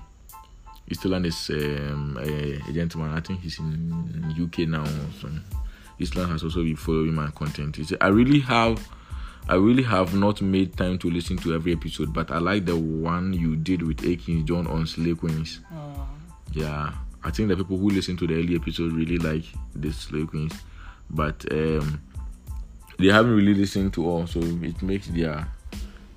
[0.89, 3.11] Easterland is um, a, a gentleman.
[3.11, 4.83] I think he's in UK now.
[5.21, 5.29] So
[6.01, 7.77] Easterland has also been following my content.
[7.77, 8.85] He said, I really have
[9.49, 12.77] I really have not made time to listen to every episode, but I like the
[12.77, 15.59] one you did with Akins John on Slay Queens.
[15.73, 16.07] Oh,
[16.53, 19.43] Yeah, I think the people who listen to the early episode really like
[19.75, 20.53] this Slay Queens,
[21.09, 22.01] but um,
[22.97, 25.47] they haven't really listened to all, so it makes their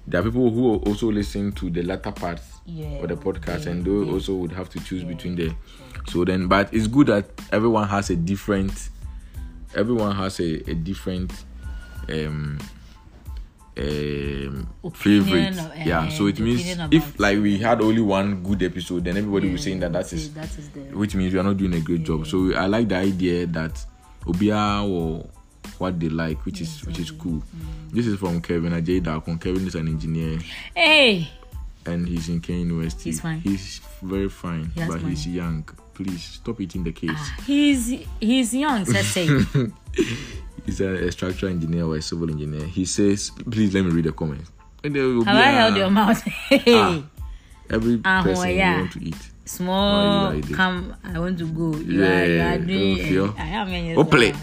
[0.08, 2.86] there are people who also listen to the latter parts yeah.
[2.86, 4.12] of the podcast, yeah, and they yeah.
[4.12, 5.52] also would have to choose between the.
[6.08, 8.90] So then, but it's good that everyone has a different.
[9.74, 11.44] Everyone has a, a different
[12.08, 12.58] um
[13.78, 18.42] um Opinion favorite of- yeah um, so it means if like we had only one
[18.42, 21.38] good episode then everybody was saying that that is that is the which means we
[21.38, 22.26] are not doing a great job.
[22.26, 23.84] So I like the idea that
[24.24, 25.28] Obia or
[25.78, 27.42] what they like, which is which is cool.
[27.42, 27.92] Mm.
[27.92, 29.38] This is from Kevin Ajay Dakon.
[29.38, 30.38] Kevin is an engineer
[30.74, 31.28] hey.
[31.84, 33.10] and he's in Kane University.
[33.10, 33.40] He's fine.
[33.40, 35.68] He's very fine, He but he's young.
[35.94, 37.10] Please stop eating the case.
[37.14, 38.84] Ah, he's he's young.
[38.84, 39.28] Let's say.
[40.66, 42.66] He's a, a structural engineer or a civil engineer.
[42.66, 44.50] He says, please let me read the comments.
[44.84, 46.22] And there will Have be I a- held your mouth?
[46.68, 47.02] Ah.
[47.70, 48.80] every Ah, person you yeah.
[48.80, 49.16] want to eat.
[49.44, 50.26] Small.
[50.26, 50.94] Oh, you come.
[51.04, 51.76] I want to go.
[51.78, 52.26] You Yeah, are.
[52.26, 53.14] You are doing.
[53.14, 53.38] don't.
[53.40, 54.34] I am in Ople.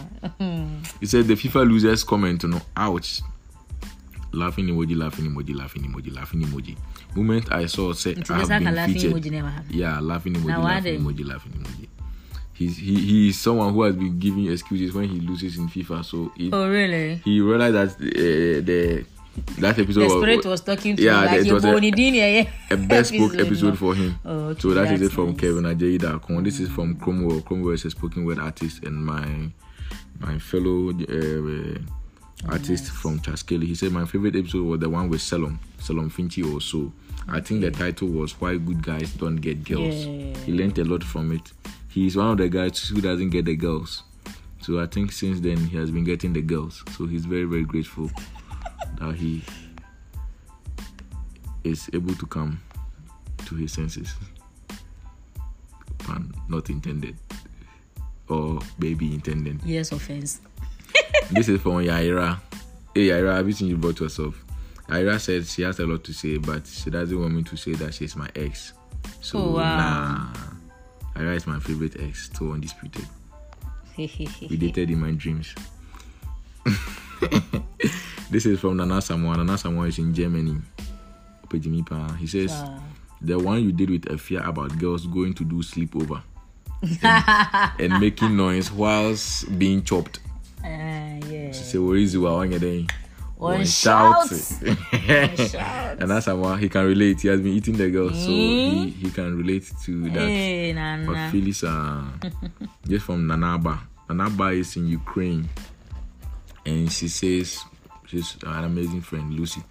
[1.01, 3.21] He said the FIFA losers comment, you know, ouch.
[4.31, 6.75] Laughing emoji, laughing emoji, laughing emoji, laughing emoji.
[7.15, 9.13] Moment I saw say I have been featured.
[9.13, 9.71] emoji never happen.
[9.77, 11.87] Yeah, laughing emoji, laughing emoji, laughing emoji.
[12.63, 16.03] He's he, he is someone who has been giving excuses when he loses in FIFA.
[16.05, 17.15] So he, Oh really?
[17.25, 19.05] he realized that uh, the
[19.57, 22.77] that episode The was, spirit was talking to yeah, you like it was a- a
[22.77, 24.19] best book episode for him.
[24.23, 25.39] Oh, okay, so that is it from nice.
[25.39, 26.43] Kevin Ajayi Dakon.
[26.43, 27.41] This is from Cromwell.
[27.41, 29.49] Cromwell is a spoken word artist and my
[30.19, 31.79] my fellow uh,
[32.49, 33.65] artist from Chaskeli.
[33.65, 36.91] He said my favorite episode was the one with Salom, Salom Finchi also.
[37.27, 40.05] I think the title was Why Good Guys Don't Get Girls.
[40.05, 40.37] Yeah.
[40.45, 41.51] He learned a lot from it.
[41.93, 44.03] He's one of the guys who doesn't get the girls.
[44.61, 46.83] So I think since then he has been getting the girls.
[46.97, 48.09] So he's very, very grateful
[48.99, 49.43] that he
[51.63, 52.61] is able to come
[53.45, 54.13] to his senses.
[55.99, 57.15] Pun not intended.
[58.29, 59.59] Or baby intended.
[59.63, 60.41] Yes, offense.
[61.31, 62.39] this is from Yaira.
[62.95, 64.43] Hey Yaira, have you seen you brought yourself?
[64.87, 67.73] Yaira said she has a lot to say, but she doesn't want me to say
[67.73, 68.73] that she's my ex.
[69.21, 69.77] So Oh, wow.
[69.77, 70.33] nah.
[71.15, 73.05] Yaira is my favorite ex, so undisputed.
[73.97, 75.53] We dated in my dreams.
[78.31, 79.37] this is from Nana Samoa.
[79.37, 80.57] Nana Samoa is in Germany.
[82.19, 82.79] He says Ah.
[83.21, 86.23] the one you did with Efia about girls going to do sleepover
[87.03, 90.19] and, and making noise whilst being chopped.
[90.63, 91.51] Ah, yeah.
[91.51, 92.25] So where is you
[93.45, 93.65] are on your day?
[93.65, 95.49] One shout.
[95.49, 95.97] shout.
[95.99, 97.21] and that's how he can relate.
[97.21, 98.93] He has been eating the girl, so he, Mm.
[98.95, 100.19] he can relate to that.
[100.19, 100.79] Hey, But
[101.13, 101.29] Nana.
[101.31, 102.03] Phyllis, uh,
[102.87, 103.79] just from Nanaba.
[104.09, 105.47] Nanaba is in Ukraine,
[106.65, 107.59] and she says
[108.05, 109.61] she's an amazing friend, Lucy.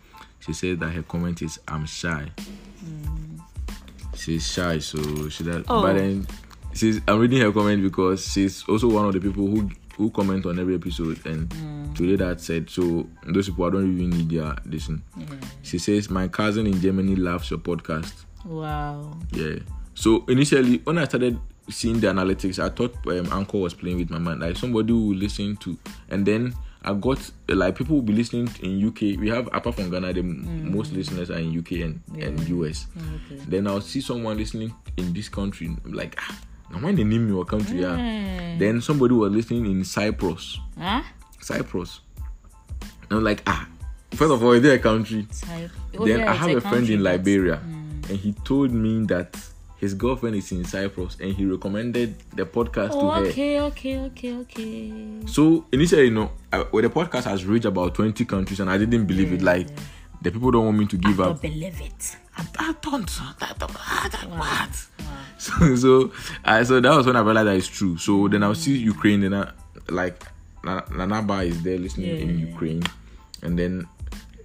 [0.41, 2.31] She says that her comment is, "I'm shy."
[4.17, 5.65] She's shy, so she does.
[5.69, 5.83] Oh.
[5.83, 6.27] But then,
[6.75, 10.47] she's I'm reading her comment because she's also one of the people who who comment
[10.47, 11.25] on every episode.
[11.27, 11.51] And
[11.95, 15.03] today that said, so those people I don't even need their listen.
[15.63, 19.17] She says, "My cousin in Germany loves your podcast." Wow.
[19.33, 19.61] Yeah.
[19.95, 24.11] So initially, when I started seeing the analytics, I thought um, Anchor was playing with
[24.11, 24.41] my mind.
[24.41, 25.79] Like somebody will listen to,
[26.11, 29.21] and then I got like people will be listening in UK.
[29.21, 32.87] We have apart from Ghana, the m most listeners are in UK and, and US.
[32.97, 33.41] Okay.
[33.47, 35.77] Then I'll see someone listening in this country.
[35.85, 36.39] Like, ah,
[36.73, 37.97] now when they name your country, yeah.
[37.97, 38.59] Mm.
[38.59, 40.59] Then somebody was listening in Cyprus.
[40.79, 41.03] Huh?
[41.41, 42.01] Cyprus.
[43.11, 43.69] And I'm like, ah.
[44.13, 45.27] First of all, is there a country?
[45.99, 49.37] Oh, then yeah, I have a, friend in Liberia, and he told me that
[49.79, 53.23] his girlfriend is in Cyprus, and he recommended the podcast to Oh, her.
[53.27, 54.93] okay, okay, okay, okay.
[55.27, 58.77] So initially, you know, I, well, the podcast has reached about twenty countries, and I
[58.77, 59.41] didn't believe it.
[59.41, 59.69] Like
[60.21, 61.41] the people don't want me to give I up.
[61.41, 62.17] don't believe it.
[62.37, 63.07] I, I don't.
[63.41, 63.71] That, that,
[64.13, 64.87] that, what?
[65.43, 66.13] So, so,
[66.45, 67.99] I so that was when I realized that it's true.
[67.99, 69.51] So then I'll see Ukraine, and I,
[69.89, 70.23] like
[70.63, 72.83] Na- Nanaba is there listening in Ukraine,
[73.43, 73.89] and then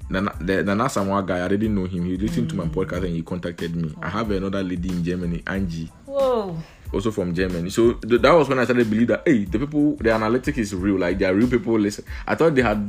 [0.09, 2.05] Nana, the Nana Samoa guy, I didn't know him.
[2.05, 2.73] He listened to my mm.
[2.73, 3.93] podcast and he contacted me.
[4.01, 6.57] I have another lady in Germany, Angie, Whoa.
[6.93, 7.69] also from Germany.
[7.69, 10.57] So th- that was when I started to believe that hey, the people, the analytic
[10.57, 10.97] is real.
[10.97, 12.05] Like there are real people listen.
[12.25, 12.79] I thought they had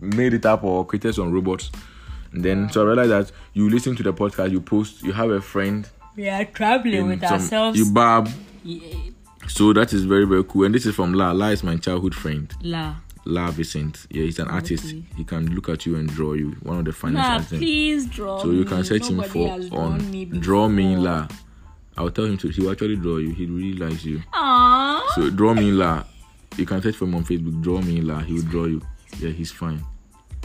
[0.00, 1.70] made it up or created some robots.
[2.32, 5.30] And then so I realized that you listen to the podcast, you post, you have
[5.30, 7.78] a friend, We are traveling with some- ourselves.
[7.78, 7.84] you.
[8.64, 8.82] Yeah.
[9.46, 10.64] So that is very very cool.
[10.64, 11.30] And this is from La.
[11.30, 12.52] La is my childhood friend.
[12.60, 12.96] La.
[13.24, 14.06] La Vicent.
[14.10, 14.86] Yeah, he's an artist.
[14.86, 15.04] Okay.
[15.16, 16.56] He can look at you and draw you.
[16.62, 17.52] One of the La, artists.
[17.56, 20.96] please draw So you can search him for on me draw me.
[20.96, 21.28] La.
[21.96, 22.48] I'll tell him to.
[22.48, 23.30] He will actually draw you.
[23.30, 24.20] He really likes you.
[24.34, 25.00] Aww.
[25.14, 26.02] So draw me La.
[26.56, 27.62] You can search for him on Facebook.
[27.62, 28.18] Draw me La.
[28.20, 28.82] He will draw you.
[29.20, 29.84] Yeah, he's fine,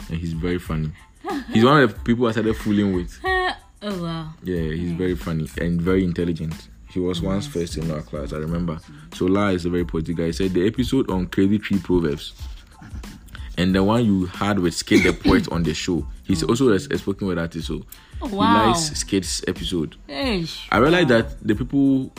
[0.08, 0.90] and he's very funny.
[1.52, 3.18] He's one of the people I started fooling with.
[3.82, 4.30] oh wow.
[4.42, 6.68] Yeah, he's very funny and very intelligent.
[6.90, 8.78] He was once first in our class, I remember.
[9.14, 10.26] So La is a very positive guy.
[10.26, 12.34] He said the episode on Crazy Tree Proverbs
[13.58, 16.06] and the one you had with Skid the Poet on the show.
[16.24, 17.82] He's also a, a spoken word artist, so
[18.22, 19.96] Oh, he likes Skid's episode.
[20.06, 20.46] Hey.
[20.70, 22.12] I realized that the people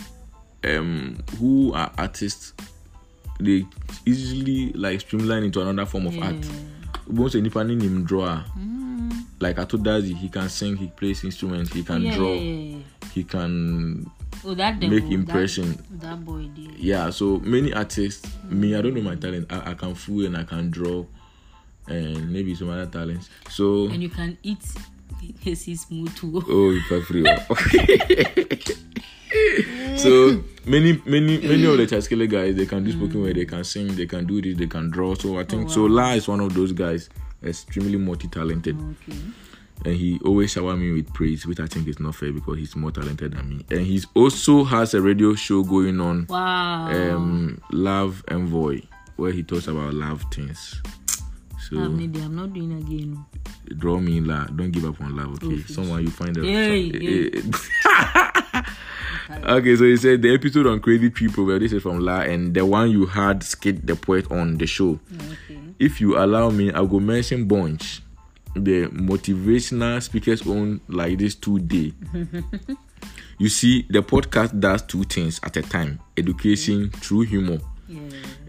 [0.63, 2.53] um who are artists
[3.39, 3.65] they
[4.05, 6.35] easily like streamline into another form of art.
[7.07, 8.43] Most panning him draw.
[9.39, 12.77] Like I told he can sing, he plays instruments, he can Yeah, draw, yeah,
[13.13, 14.09] he can
[14.43, 15.71] Oh, make devil, impression.
[15.71, 16.77] That, that boy did.
[16.77, 19.51] yeah so many artists me i don't know my talent.
[19.51, 21.05] I, I can fool and i can draw
[21.87, 23.29] and maybe some other talents.
[23.49, 24.59] So And you can eat
[25.39, 26.43] his smooth too.
[26.47, 27.23] oh you are free
[29.97, 33.63] so many many many of the Chaskele guys they can do spoken word they can
[33.63, 35.13] sing they can do this they can draw.
[35.15, 37.09] So i think oh, so la is one of those guys
[37.45, 39.17] extremely multi-talented Okay.
[39.85, 42.75] and he always shower me with praise which i think is not fair because he's
[42.75, 46.87] more talented than me and he also has a radio show going on Wow.
[46.91, 48.81] um love envoy
[49.17, 50.81] where he talks about love things
[51.69, 53.25] so maybe I'm not doing again.
[53.77, 54.55] draw me in love.
[54.55, 57.31] don't give up on love okay Oh, someone you find a Hey,
[59.43, 62.53] okay so he said the episode on crazy People, proverb this is from la and
[62.53, 65.59] the one you had skid the poet on the show Okay.
[65.79, 68.01] If you allow me i'll go mention bunch
[68.55, 71.91] the motivational speakers own like this today.
[73.37, 77.57] you see, the podcast does two things at a time: education through humor,
[77.89, 77.99] Yeah.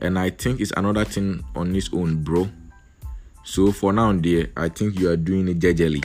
[0.01, 2.49] and I think it's another thing on its own, bro.
[3.43, 6.05] So for now, dear, I think you are doing it jejely.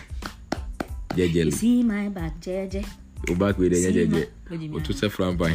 [1.16, 1.54] You Jejely.
[1.54, 2.84] see my back, JJ.
[3.26, 4.10] Go back with the See jeje.
[4.10, 4.82] my- What do you mean?
[4.82, 5.54] Otu se frampan.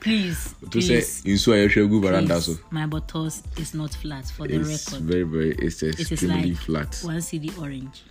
[0.00, 2.44] Please, Otu se please, insu gu please.
[2.44, 2.58] so.
[2.70, 4.70] My buttocks is not flat for the record.
[4.72, 5.04] It's record.
[5.08, 7.00] very very it's It is extremely like flat.
[7.04, 8.02] one CD orange.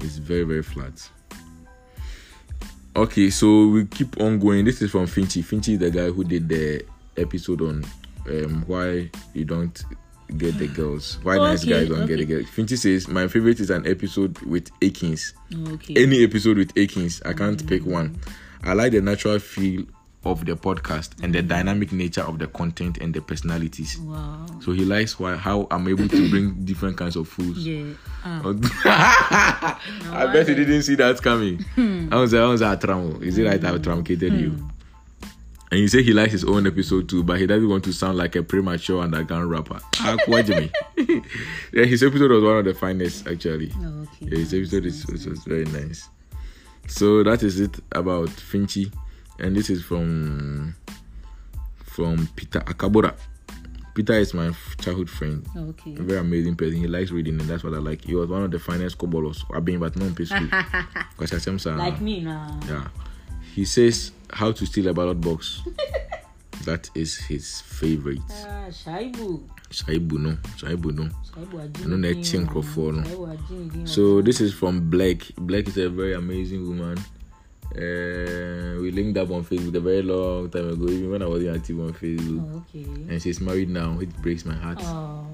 [0.00, 1.10] It's very, very flat.
[2.96, 4.64] Okay, so we keep on going.
[4.64, 5.42] This is from Finchy.
[5.42, 6.84] Finchy is the guy who did the
[7.16, 7.84] episode on
[8.28, 9.84] um, why you don't
[10.36, 11.18] get the girls.
[11.22, 12.46] Why oh, nice guys don't get the girls.
[12.46, 15.34] Finchy says, My favorite is an episode with Akins.
[15.54, 15.94] Oh, okay.
[16.02, 17.22] Any episode with Akins.
[17.24, 17.68] I can't mm.
[17.68, 18.18] pick one.
[18.62, 19.84] I like the natural feel
[20.24, 23.98] of the podcast and the dynamic nature of the content and the personalities.
[23.98, 24.46] wow.
[24.60, 27.66] So he likes why how I'm able to bring different kinds of foods.
[27.66, 27.92] Yeah.
[28.24, 29.80] Ah.
[30.12, 31.58] I bet you didn't see that coming.
[31.74, 32.08] Hmm.
[32.10, 33.22] I was I was Tramo.
[33.22, 33.62] Is it right?
[33.62, 34.38] I truncated hmm.
[34.38, 34.70] you.
[35.70, 38.16] And he said he likes his own episode too, but he doesn't want to sound
[38.18, 39.80] like a premature underground rapper.
[40.00, 40.70] Ah, watch me.
[41.72, 43.72] yeah, his episode was one of the finest actually.
[43.72, 44.26] Okay.
[44.26, 46.08] Yeah, his episode is, was, was very nice.
[46.86, 48.92] So that is it about Finchy,
[49.40, 50.76] and this is from
[51.84, 53.14] from Peter Akabora.
[53.94, 54.50] Peter is my
[54.80, 55.94] childhood friend Okay.
[55.96, 56.76] a very amazing person.
[56.78, 58.04] He likes reading, and that's what I like.
[58.04, 60.48] He was one of the finest kobolos I've been, but not in school.
[61.16, 62.58] Because I said, sir, Like me now.
[62.68, 62.88] yeah.
[63.54, 65.62] He says how to steal a ballot box.
[66.64, 68.18] that is his favorite.
[68.30, 69.42] Ah, Shaibu.
[69.70, 71.04] Shaibu no, Shaibu no.
[71.34, 71.54] Shaibu
[71.86, 73.02] no.
[73.02, 73.88] Shaibu Ajini.
[73.88, 75.32] So this is from Blake.
[75.36, 76.98] Blake is a very amazing woman.
[77.74, 81.56] Uh, we linked up on Facebook a very long time ago, even when I wasn't
[81.56, 82.62] active on Facebook.
[82.68, 82.84] Okay.
[82.84, 84.78] And she's married now, which breaks my heart.
[84.82, 85.26] Oh.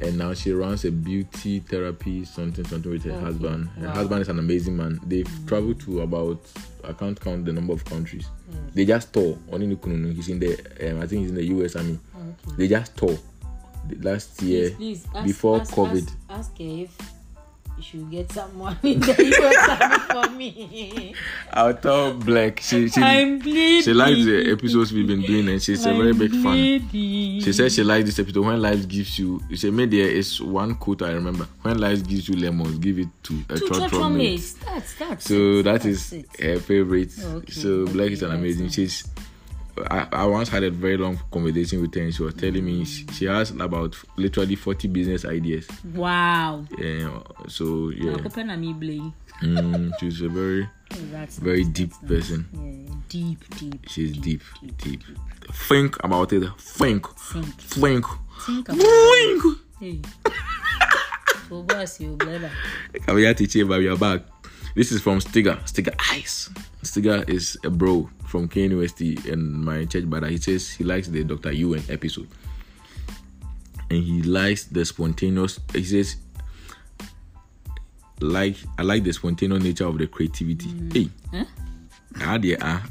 [0.00, 3.24] And now she runs a beauty therapy something something with her Okay.
[3.24, 3.94] husband her Wow.
[3.94, 6.40] husband is an amazing man they've traveled to about
[6.84, 8.26] i can't count the number of countries
[8.74, 10.14] they just tour on Inukununu.
[10.14, 10.52] he's in the
[10.90, 12.56] um, i think he's in the us army Okay.
[12.58, 13.18] they just tour
[14.02, 16.02] last year Please, please ask, before ask, COVID.
[16.30, 16.90] Ask, ask if
[17.78, 18.90] you should get someone the
[19.38, 21.14] US Army for me.
[21.52, 23.82] i'll tell black she she, I'm bleeding.
[23.82, 27.74] she likes the episodes we've been doing and she's a very big fan she says
[27.74, 31.12] she likes this episode when life gives you you say there is one quote i
[31.12, 34.54] remember when life gives you lemons give it to a Two trot mate.
[34.64, 35.62] That's that's So it.
[35.62, 36.26] that That's is it.
[36.40, 37.12] her favorite.
[37.18, 38.68] Okay, so Black is an amazing.
[38.70, 39.04] She's.
[39.90, 42.84] I, I once had a very long conversation with her, and she was telling me
[42.84, 45.66] she, she has about literally forty business ideas.
[45.94, 46.64] Wow.
[46.78, 49.12] Yeah, so yeah, Nakope na mi blame.
[49.42, 50.68] mm, she's a very
[51.12, 52.10] That's very nice, deep nice.
[52.10, 52.48] person.
[52.52, 53.88] Yeah, deep, deep.
[53.88, 54.42] She's deep,
[54.78, 55.02] deep.
[55.52, 56.42] Think about it.
[56.58, 57.46] Think, Think.
[57.60, 58.06] think,
[58.46, 59.42] Think about think.
[59.80, 60.00] Hey.
[61.48, 62.50] so boss, you brother.
[63.12, 64.22] We are teaching, but we are back.
[64.74, 65.60] This is from Stiga.
[65.64, 66.50] Stiga Ice.
[66.82, 70.28] Stiga is a bro from K University and my church brother.
[70.28, 71.52] He says he likes the Dr.
[71.52, 72.28] Ewan episode.
[73.90, 76.16] And he likes the spontaneous he says
[78.20, 80.68] like I like the spontaneous nature of the creativity.
[80.92, 81.10] Hey.
[81.32, 81.44] Huh?
[82.20, 82.84] Ah, dear, ah.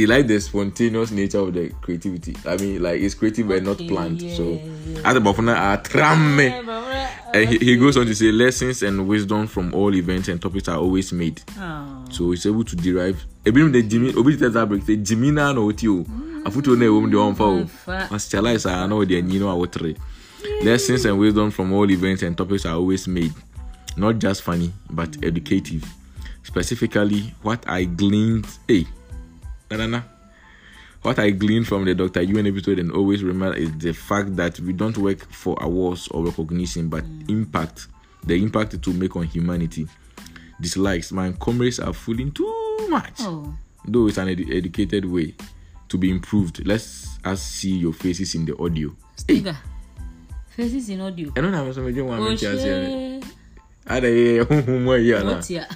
[0.00, 2.34] He like the spontaneous nature of the creativity.
[2.46, 4.22] I mean, like it's creative but not planned.
[4.22, 4.44] yeah, so,
[4.86, 5.00] yeah.
[5.04, 6.46] as about now, ah, tram me.
[6.46, 9.94] Yeah, but what- And he, he goes on to say lessons and wisdom from all
[9.94, 11.42] events and topics are always made.
[11.58, 12.02] Oh.
[12.10, 13.22] So he's able to derive.
[13.44, 15.70] Ebi the Jimmy obi tell that break say Jimmy na na o.
[15.70, 17.66] Afutu na ewom de on fa o.
[17.66, 18.08] Fa.
[18.10, 19.98] Asialize are na the nyino a wotre.
[20.64, 23.34] Lessons and wisdom from all events and topics are always made.
[23.98, 25.84] Not just funny, but educative.
[26.42, 28.86] Specifically, what I gleaned, hey,
[29.70, 30.02] na na na.
[31.02, 32.20] What I gleaned from the Dr.
[32.22, 36.26] UN episode and always remember is the fact that we don't work for awards or
[36.26, 37.86] recognition, but impact,
[38.26, 39.86] the impact it will make on humanity.
[40.60, 43.14] Dislikes, my comrades are fooling too much.
[43.20, 43.54] Oh.
[43.86, 45.34] Though it's an edu- educated way
[45.88, 46.66] to be improved.
[46.66, 48.94] Let's us see your faces in the audio.
[49.16, 49.56] Stiga.
[50.50, 51.32] Faces in audio.
[51.34, 52.58] I don't know how many one minute here.
[52.58, 53.24] shit.
[53.88, 55.32] Ada ye huhu here na.
[55.36, 55.66] What here?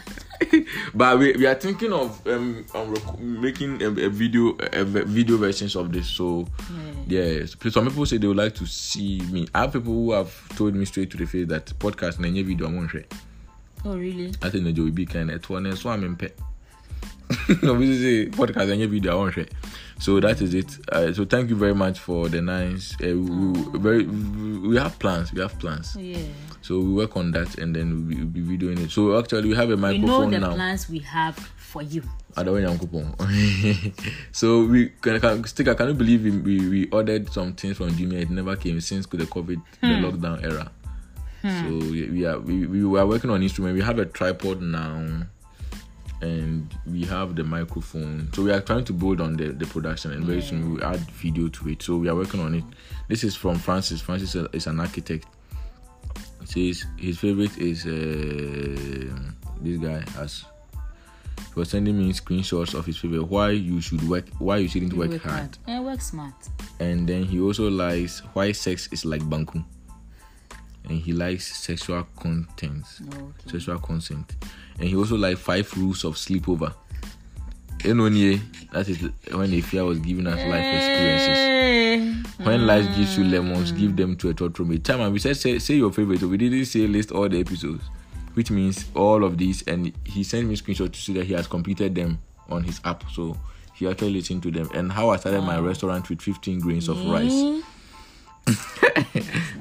[0.95, 5.05] But we, we are thinking of um, um rec- making a, a video a, v-
[5.05, 6.09] video versions of this.
[6.09, 6.47] So
[7.07, 9.47] yeah, so some people say they would like to see me.
[9.55, 12.43] I have people who have told me straight to the face that podcast na nye
[12.43, 13.05] video I won't share.
[13.85, 14.33] Oh, really?
[14.43, 16.33] I think the will be kind of one so I'm in pet.
[17.49, 19.47] Obviously, say podcast and video I won't share.
[19.99, 20.79] So that is it.
[20.91, 22.95] Uh, so thank you very much for the nice.
[22.95, 25.33] Uh, we, we, very we have plans.
[25.33, 25.97] We have plans.
[25.97, 26.19] Yeah.
[26.65, 28.91] So we work on that and then we'll be, we'll be videoing it.
[28.91, 30.03] So actually we have a microphone.
[30.03, 30.55] We know the now.
[30.55, 32.03] plans we have for you.
[34.33, 35.67] So we can, can stick.
[35.77, 38.23] Can you believe we, we, we ordered some things from Jumia?
[38.23, 40.05] It never came since the COVID, the hmm.
[40.07, 40.73] lockdown era.
[41.43, 41.61] Hmm.
[41.61, 43.75] So we, we are we, we were working on instrument.
[43.75, 45.27] We have a tripod now,
[46.23, 48.31] and we have the microphone.
[48.33, 50.85] So we are trying to build on the, the production, and very soon we will
[50.85, 51.83] add video to it.
[51.83, 52.65] So we are working on it.
[53.09, 54.01] This is from Francis.
[54.01, 55.27] Francis is- is an architect.
[56.45, 59.19] Says his favorite is uh,
[59.61, 60.45] this guy has.
[61.55, 63.25] He was sending me screenshots of his favorite.
[63.25, 64.27] Why you should work?
[64.39, 65.57] Why you shouldn't work, hard?
[65.67, 66.35] And work smart.
[66.81, 69.65] and then he also likes why sex is like banku
[70.89, 73.51] and he likes sexual content Okay.
[73.53, 74.35] sexual consent
[74.79, 76.75] and he also like five rules of sleepover
[78.73, 78.99] that is
[79.33, 81.54] when Efia was giving us life experiences.
[81.65, 82.45] Mm.
[82.45, 84.85] When life gives you lemons, give them to a roommate.
[84.85, 86.23] Time and we said say, say your favorite.
[86.23, 87.85] We didn't say list all the episodes,
[88.35, 89.63] which means all of these.
[89.63, 92.19] And he sent me screenshot to see that he has completed them
[92.51, 93.05] on his app.
[93.11, 93.37] So
[93.75, 94.69] he actually listened to them.
[94.75, 97.33] And how I started my restaurant with 15 grains of rice.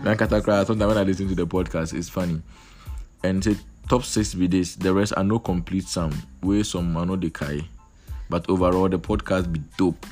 [0.04, 2.42] Nankatakra, sometimes when I listen to the podcast, it's funny.
[3.24, 3.56] And say
[3.88, 6.12] top six be this, the rest are no complete sum.
[6.42, 7.62] Way some are not the kai.
[8.30, 10.06] But overall the podcast be dope.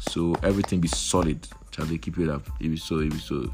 [0.00, 1.46] So everything be solid.
[1.70, 2.46] Charlie keep it up.
[2.60, 3.52] It be so it be so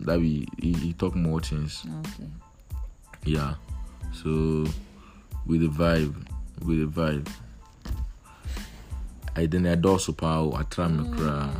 [0.00, 1.84] that we he, he talk more things.
[2.00, 2.30] Okay.
[3.24, 3.54] Yeah.
[4.12, 4.66] So
[5.46, 6.14] with the vibe,
[6.64, 7.28] with the vibe.
[9.34, 10.54] I then adore so power.
[10.54, 11.16] I try me mm.
[11.16, 11.50] cry.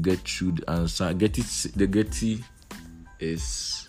[0.00, 1.12] Gertrude answer.
[1.12, 1.42] Getty
[1.76, 2.44] the Getty
[3.20, 3.88] is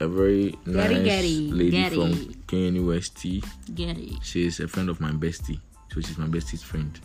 [0.00, 1.96] a very nice Getty, Getty, lady Getty.
[1.96, 3.44] from KNUST.
[3.74, 4.22] Get it.
[4.22, 5.60] She is a friend of my bestie.
[5.94, 6.98] So she's my bestie's friend.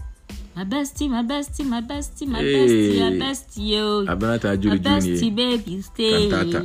[0.56, 2.54] My bestie, my bestie, my bestie, my Hey.
[2.56, 4.06] bestie, my bestie, yo.
[4.08, 5.36] Abenata My Ajuri bestie, Jr.
[5.36, 6.30] baby, stay.
[6.30, 6.64] Cantata.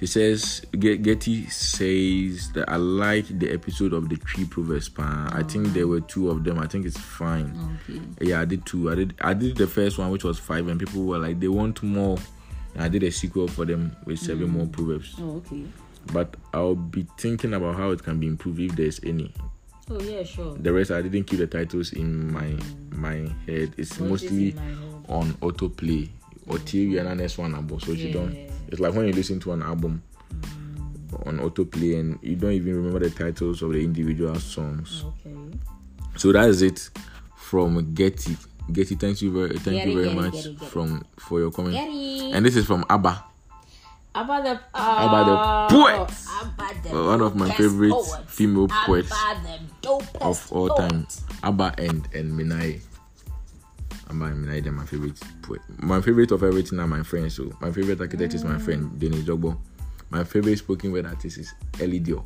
[0.00, 4.88] He says Getty says that I like the episode of the tree proverbs.
[4.88, 5.28] Pa.
[5.30, 6.58] I think there were two of them.
[6.58, 7.52] I think it's fine.
[7.84, 8.00] Okay.
[8.22, 8.90] Yeah, I did two.
[8.90, 11.48] I did I did the first one which was five and people were like they
[11.48, 12.16] want more.
[12.72, 14.52] And I did a sequel for them with seven mm.
[14.52, 15.16] more proverbs.
[15.20, 15.66] Oh, okay.
[16.14, 19.34] But I'll be thinking about how it can be improved if there's any.
[19.90, 20.54] Oh, yeah, sure.
[20.54, 22.56] The rest I didn't keep the titles in my
[22.92, 23.74] my head.
[23.76, 24.60] It's What mostly head?
[25.08, 26.08] on autoplay
[26.46, 27.80] or TV and the next one album.
[27.80, 28.32] So you don't.
[28.68, 30.02] It's like when you listen to an album
[31.26, 35.02] on autoplay and you don't even remember the titles of the individual songs.
[35.04, 35.36] Oh, okay.
[36.16, 36.90] So that is it
[37.36, 38.36] from Getty.
[38.72, 41.74] Getty, thank you very, thank Getty, you very Getty, much Getty, from for your comment.
[41.74, 42.30] Getty.
[42.32, 43.24] And this is from Abba,
[44.14, 46.10] About the Abba the uh, poet.
[46.28, 48.28] Abba the one of my favorite poet.
[48.28, 50.90] female poets Abba the dopest of all poet.
[50.90, 51.06] time.
[51.44, 52.80] Abba and and Minai.
[54.10, 55.60] Abba and Minai, they're my favorite poet.
[55.78, 57.36] My favorite of everything are my friends.
[57.36, 58.62] So my favorite architect is my mm.
[58.62, 59.56] friend Dennis Jogbo.
[60.10, 62.24] My favorite spoken word artist is Ellie Dio.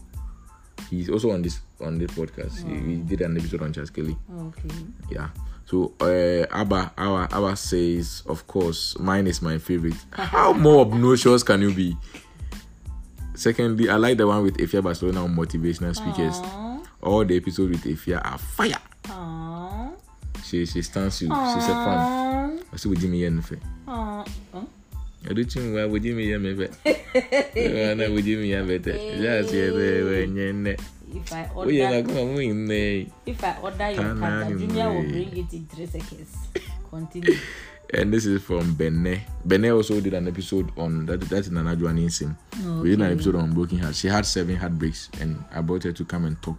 [0.88, 2.66] He's also on this on this podcast.
[2.66, 3.04] He, he oh.
[3.04, 4.16] did an episode on Charles Kelly.
[4.32, 4.68] Okay.
[5.10, 5.28] Yeah.
[5.66, 9.96] So uh, Abba, Abba, Abba says, of course, mine is my favorite.
[10.10, 11.96] How more obnoxious can you be?
[13.34, 16.40] Secondly, I like the one with Efia Barcelona on motivational speakers.
[16.40, 16.86] Aww.
[17.02, 18.80] All the episodes with Efia are fire.
[19.04, 19.92] Aww.
[20.44, 21.28] She she stands you.
[21.28, 22.60] She's a fan.
[22.72, 23.20] I see with Jimmy
[25.32, 26.68] do think why would Jimmy Yen me fe.
[27.90, 28.92] I know with Jimmy Yen better.
[28.92, 30.76] Just yen.
[31.14, 36.36] If I order, if I order your card, Junior will bring it in three seconds.
[36.90, 37.36] Continue.
[37.92, 39.20] And this is from Bene.
[39.46, 41.20] Bene also did an episode on that.
[41.20, 42.36] That's in Anaju Aninsim.
[42.82, 43.94] We did an episode on broken heart.
[43.94, 46.56] She had seven heartbreaks, and I brought her to come and talk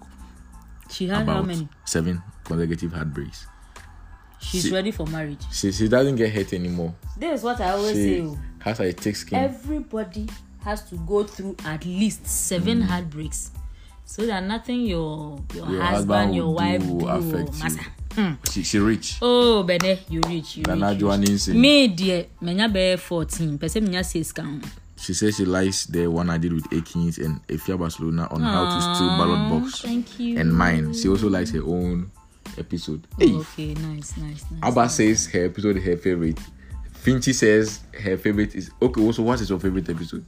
[0.89, 1.67] She had how many?
[1.85, 3.47] seven consecutive heartbreaks.
[4.39, 5.41] She's she- ready for marriage.
[5.51, 6.93] She she doesn't get hurt anymore.
[7.17, 8.17] This is what I always say.
[8.17, 8.37] She oh.
[8.59, 9.39] has a thick skin.
[9.39, 10.29] Everybody
[10.61, 12.85] has to go through at least seven Mm.
[12.87, 13.51] heartbreaks,
[14.05, 17.63] so that nothing your your, Your husband, husband your wife do do affect you.
[17.63, 17.79] massa.
[18.51, 19.17] She she rich.
[19.21, 20.99] Oh, Bene, you reach, you Nana reach.
[20.99, 21.23] Joanne.
[21.25, 21.55] Insim.
[21.55, 23.57] Me dear, menya be fourteen.
[23.57, 24.61] Person menya six can.
[24.97, 28.63] She says she likes the one I did with Akins and Efia Barcelona on how
[28.63, 29.81] to steal ballot box.
[29.81, 30.39] Thank you.
[30.39, 30.93] And mine.
[30.93, 32.09] She also likes her own
[32.57, 33.05] episode.
[33.19, 33.33] Hey.
[33.33, 34.63] Okay, nice, nice, nice.
[34.63, 36.39] Abba says her episode is her favorite.
[37.03, 39.01] Finchy says her favorite is okay.
[39.01, 40.23] Also, what is your favorite episode?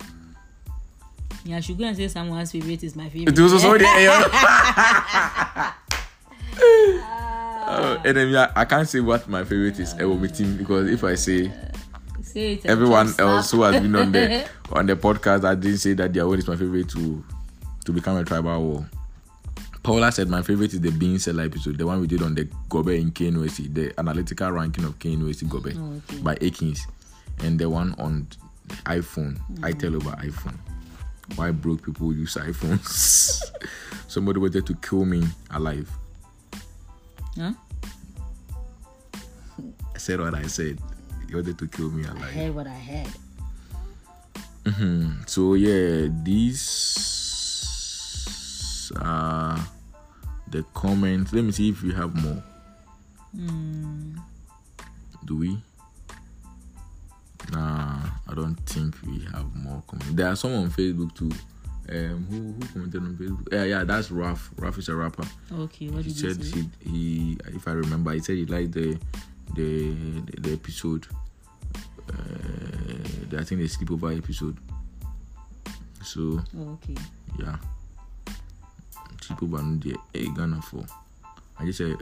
[1.47, 3.37] Yeah, I should go and say someone's favorite is my favorite.
[3.37, 3.53] It was.
[7.69, 9.93] Oh, and then yeah, I can't say what my favorite is.
[9.95, 11.51] Ewo meeting because if I say
[12.21, 15.93] Say it everyone else who has been on the on the podcast I didn't say
[15.93, 17.23] that their own is my favorite to
[17.85, 18.89] to become a tribal war.
[19.83, 22.45] Paula said my favorite is the being seller episode, the one we did on the
[22.69, 26.21] Gobe in KNOC, the analytical ranking of KNOC Gobe Oh, okay.
[26.21, 26.85] by Akins,
[27.39, 28.27] and the one on
[28.85, 29.39] iPhone.
[29.63, 30.57] I tell over iPhone.
[31.35, 33.43] Why broke people use iPhones?
[34.07, 35.89] Somebody wanted to kill me alive.
[37.37, 37.51] Huh?
[39.93, 40.79] I said what I said.
[41.27, 42.23] He wanted to kill me alive.
[42.23, 43.07] I heard what I heard.
[44.63, 45.29] Mhm.
[45.29, 46.63] So yeah, these
[48.99, 49.59] are
[50.49, 51.33] the comments.
[51.33, 52.41] Let me see if we have more.
[55.25, 55.61] Do we?
[57.51, 60.13] Nah, I don't think we have more comments.
[60.13, 61.31] There are some on Facebook too.
[61.89, 63.47] Um, who who commented on Facebook?
[63.53, 64.51] Yeah, yeah, that's Raf.
[64.57, 65.23] Raf is a rapper.
[65.53, 68.97] Okay, what He did said he, he, if I remember, he said he liked the
[69.55, 69.93] the
[70.25, 71.07] the, the episode.
[72.09, 72.13] Uh,
[73.29, 74.57] the, I think the sleepover episode.
[76.03, 76.95] So Oh, okay.
[77.39, 77.57] yeah,
[79.21, 80.85] sleepover no deɛ ɛyɛ Ghana for.
[81.59, 81.95] I just said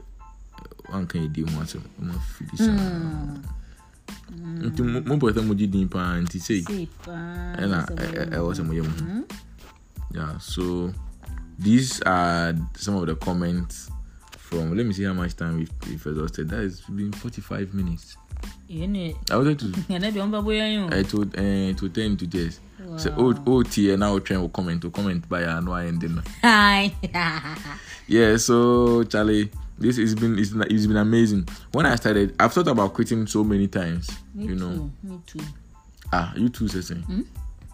[0.88, 2.66] one can do one so one feel this.
[4.66, 6.62] Nti mo mo bɔ sɛ mo gye din paa nti sei.
[7.60, 7.86] Ɛna
[8.36, 9.24] ɛwɔ sɛ moyɛ mo ho
[10.14, 10.92] yeah so
[11.58, 13.90] these are some of the comments
[14.38, 16.48] from let me see how much time we've, we've exhausted.
[16.48, 18.16] That has been 45 minutes.
[19.30, 19.72] I wanted to.
[20.92, 22.60] I told uh, to 10 to this
[22.96, 24.82] so old old tier now trying to comment.
[24.82, 26.22] To comment by no I ending.
[28.08, 32.68] Yeah so charlie this has been it's, it's been amazing when i started i've thought
[32.68, 35.40] about quitting so many times Me you know too, me too.
[36.12, 37.26] ah you too session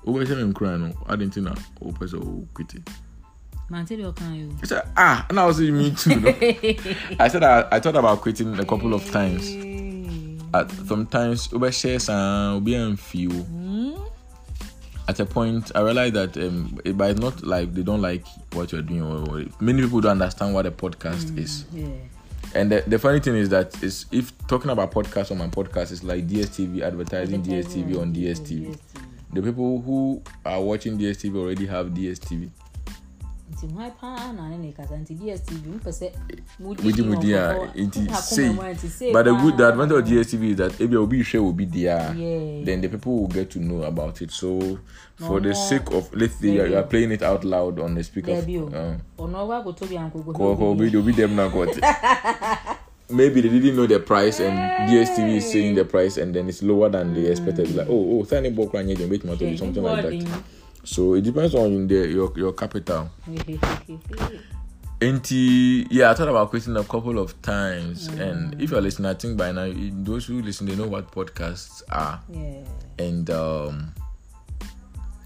[0.06, 2.90] over seven crying no i didn't think that oh person will quit it
[3.72, 4.56] ɔka yi o.
[4.62, 6.20] I said, ah, and I was saying me too.
[6.20, 6.28] no?
[7.18, 9.48] I said I, I thought about quitting a couple of times.
[10.54, 13.32] At sometimes over shares and be and feel.
[15.12, 18.24] At a point, I realized that um, it, but it's not like they don't like
[18.54, 21.66] what you're doing, or, many people don't understand what a podcast is.
[21.70, 21.88] Yeah.
[22.54, 25.92] And the, the funny thing is that is if talking about podcast on my podcast
[25.92, 28.78] is like DSTV advertising DSTV on DSTV.
[29.34, 32.48] The people who are watching DSTV already have DSTV.
[33.52, 36.06] Nti hwan paa na ne ne kasa nti dstv mpɛ sɛ
[36.60, 40.96] wogye mu a nti sei but the good the advantage of dstv is that ebi
[40.96, 42.14] obi hwɛ obi di a
[42.64, 44.30] then the people will get to know about it.
[44.30, 44.78] So
[45.16, 48.32] for the sake of let's say you are, playing it out loud on the speaker.
[48.32, 48.70] There be o.
[48.72, 49.24] Oh.
[49.24, 51.78] ɔno um, ɔkɔ akɔtɔ bi ankoko ko- ko obi obi dem na it.
[53.10, 54.56] Maybe they didn't know the price and
[54.88, 57.74] dstv is saying the price and then it's lower than they expected.
[57.74, 59.22] Like oh oh tiny book run here wait
[59.58, 60.42] something like that
[60.84, 63.08] so it depends on the your your capital
[65.00, 68.06] Nti, yeah, I thought about quitting a couple of times.
[68.06, 71.82] And if you're listening, I think by now, those who listen, they know what podcasts
[71.90, 72.20] are.
[72.30, 72.60] yeah.
[73.00, 73.92] And um,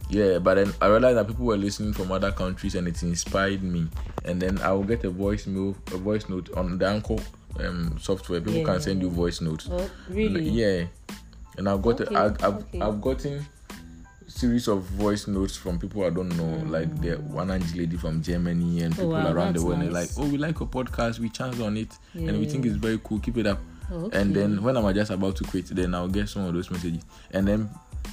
[0.09, 3.63] yeah, but then I realized that people were listening from other countries and it inspired
[3.63, 3.87] me.
[4.25, 7.17] And then I will get a voice note, a voice note on the Anchor
[7.61, 8.41] um, software.
[8.41, 8.65] People Yeah.
[8.65, 9.69] can send you voice notes.
[9.71, 10.49] Oh, really?
[10.49, 10.87] Yeah.
[11.59, 12.81] And I've got Okay, I, I've, okay.
[12.81, 13.47] I've gotten
[14.37, 18.23] series of voice notes from people I don't know, like the one Angie lady from
[18.23, 19.25] Germany and people Mm.
[19.25, 19.81] wow, around the world.
[19.81, 21.19] They're like, "Oh, we like your podcast.
[21.19, 23.19] We chance on it, and we think it's very cool.
[23.21, 23.59] Keep it up."
[23.91, 26.71] Oh, And then when I'm just about to quit, then I'll get some of those
[26.71, 27.03] messages.
[27.31, 27.71] And then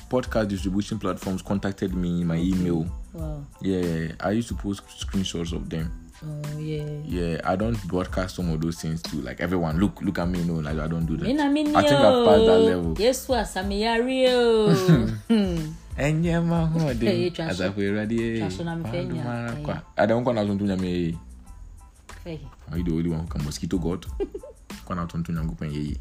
[0.09, 2.87] podcast distribution platforms contacted me in my email.
[3.11, 3.43] Wow.
[3.61, 5.91] Yeah, I used to post screenshots of them.
[6.23, 6.85] Oh, yeah.
[7.05, 9.77] Yeah, I don't broadcast some of those things to like everyone.
[9.79, 10.43] Look, look at me.
[10.43, 11.25] No, like I don't do that.
[11.27, 12.95] Me me I think I've passed that level.
[12.95, 14.69] Yesu asamiyari o.
[15.97, 17.63] ɛnyɛ ma Ɛyɛ hoɔden twa so.
[17.69, 19.23] asafo awurade Twa so na mefɛ nya,
[19.61, 19.81] ɛyɛ.
[19.97, 21.17] adɛm nkɔ na tonto nyame
[22.71, 24.05] are you the only one who can mosquito god
[24.87, 25.95] kɔ na tonto nyankopɔn yɛye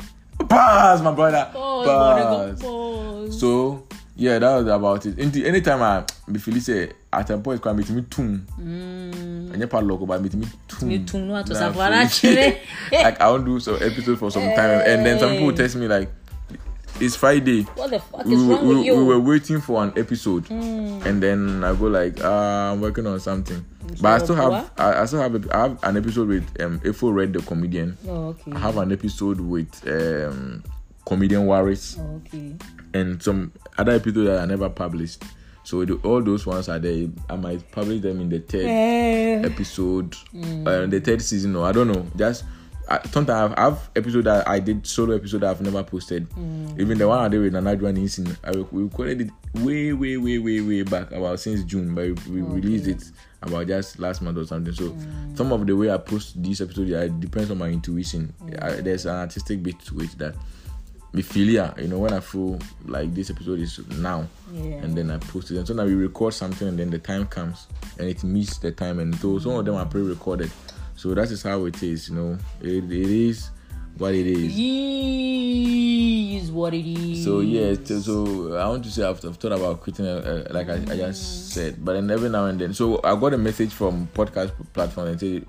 [0.48, 2.60] pass my brother Oh, pass
[3.38, 3.84] so
[4.22, 5.16] yeah that was about it.
[5.16, 8.46] Nti anytime a mefili sɛ at a point kora metumi tum.
[8.58, 9.50] Mm.
[9.50, 10.88] ɛnyɛ padlock but metumi tum.
[10.88, 12.58] Me tum no ato afei-
[12.92, 14.82] ara like i won't do some episode for some time.
[14.86, 16.08] And then some people text me like
[17.00, 17.62] it's friday.
[17.74, 18.96] What the fuck we, is wrong we, with you?
[18.96, 20.48] we were waiting for an episode.
[20.50, 23.64] And then I go like uh, I'm working on something.
[24.00, 26.78] But I still have I, I still have a, I have an episode with um
[26.80, 27.98] Efo Red the comedian.
[28.06, 28.52] Oh, okay.
[28.52, 30.62] I have an episode with um
[31.04, 32.54] comedian Waris Oh, okay.
[32.94, 35.22] and some other episodes that I never published.
[35.64, 37.06] So all those ones are there.
[37.30, 39.42] I might publish them in the third Eh.
[39.44, 40.14] episode
[40.66, 42.06] uh, the third season or I don't know.
[42.16, 42.44] Just
[42.88, 46.26] I, sometimes I have episode that I did solo episode that I've never posted.
[46.78, 49.30] Even the one I did with Nanajua and Insin I we recorded it
[49.62, 53.04] way way way way way back about since June but we, we released it
[53.40, 54.74] about just last month or something.
[54.74, 54.96] So
[55.34, 58.34] some of the way I post these episodes yeah, it depends on my intuition.
[58.60, 60.34] I, there's an artistic bit to it that
[61.12, 64.82] me feel yeah, you know when I feel like this episode is now Yeah.
[64.82, 65.58] and then I post it.
[65.58, 67.66] And so now we record something and then the time comes
[67.98, 70.50] and it meets the time and so some of them are pre-recorded.
[70.96, 72.38] So that is how it is, you know.
[72.60, 73.50] It, it is
[73.98, 74.52] what it is.
[76.50, 77.24] What it is.
[77.24, 80.68] So yeah, so, I want to say I've, I've thought about quitting, uh, uh, like
[80.68, 82.74] I, I just said, but then every now and then.
[82.74, 85.42] So I got a message from podcast platform and say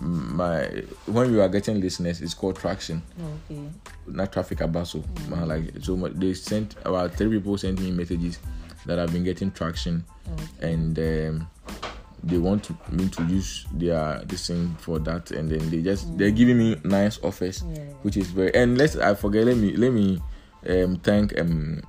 [0.00, 3.02] my when we are getting listeners, it's called traction,
[3.50, 3.62] Okay.
[4.06, 5.02] not traffic abaso.
[5.46, 8.38] Like so, my- they sent about three people sent me messages
[8.86, 10.72] that have been getting traction, Okay.
[10.72, 11.48] and um,
[12.22, 16.16] they want to, me to use their this thing for that, and then they just
[16.18, 17.82] they're giving me nice offers, Yeah.
[18.02, 18.54] which is very.
[18.54, 19.46] And let's I forget.
[19.46, 20.20] Let me let me
[20.68, 21.82] um, thank um,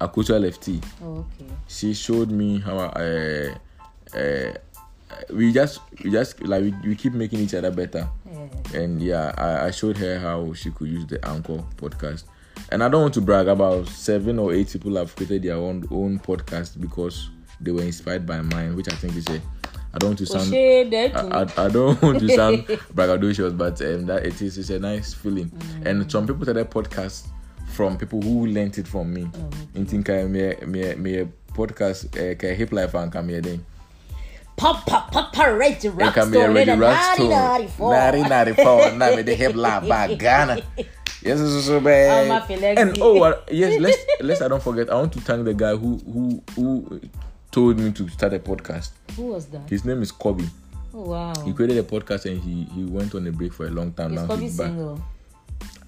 [0.00, 1.46] Akuto LFT Okay.
[1.66, 3.54] she showed me how uh,
[4.14, 4.52] uh,
[5.30, 8.48] we just we just like we, we keep making each other better Yeah.
[8.80, 12.24] and yeah I, I showed her how she could use the anchor podcast
[12.70, 15.86] and i don't want to brag about seven or eight people have created their own
[15.90, 17.30] own podcast because
[17.60, 19.40] they were inspired by mine which i think is a
[19.94, 20.50] i don't want to sound
[21.14, 21.20] I.
[21.42, 22.58] I, I don't want to sound
[22.94, 25.50] braggadocious, but um, that it is it's a nice feeling.
[25.86, 27.28] And some people started podcasts
[27.68, 29.30] from people who learnt it from me.
[29.74, 33.64] In think I me me me podcast uh, hip life and come here then.
[34.58, 37.28] Papa, Papa, Red It Rock can be a Store, ready little store.
[37.28, 37.88] 1994.
[37.88, 38.98] 1994.
[38.98, 39.54] Now me the hip
[39.88, 40.62] by Ghana.
[41.22, 42.78] Yes, so I'm bad.
[42.78, 44.90] And oh uh, yes, let's let's I don't forget.
[44.90, 47.00] I want to thank the guy who who who
[47.50, 48.90] told me to start a podcast.
[49.16, 49.68] Who was that?
[49.70, 50.44] His name is Kobe.
[50.94, 51.34] Oh, wow.
[51.44, 54.14] He created a podcast and he he went on a break for a long time.
[54.14, 55.02] Is now Kobe single?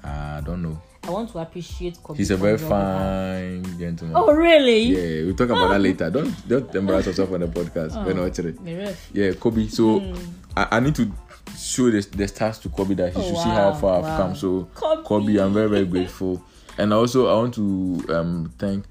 [0.03, 0.81] I don't know.
[1.11, 2.19] I want to appreciate Kobe.
[2.19, 4.17] He's a very fine gentleman.
[4.17, 4.83] Oh, really?
[4.83, 6.09] Yeah, we'll talk about that later.
[6.09, 7.93] Don't don't embarrass yourself on the podcast.
[7.97, 8.23] Oh.
[8.23, 8.97] Watch it.
[9.13, 9.67] Yeah, Kobe.
[9.67, 10.15] So
[10.57, 11.11] I, I need to
[11.59, 14.17] show the, the stars to Kobe that he Oh, should see how wow, far I've
[14.21, 14.37] come.
[14.37, 15.03] So Kobe.
[15.03, 16.43] Kobe, I'm very very grateful.
[16.79, 18.85] And also I want to um, thank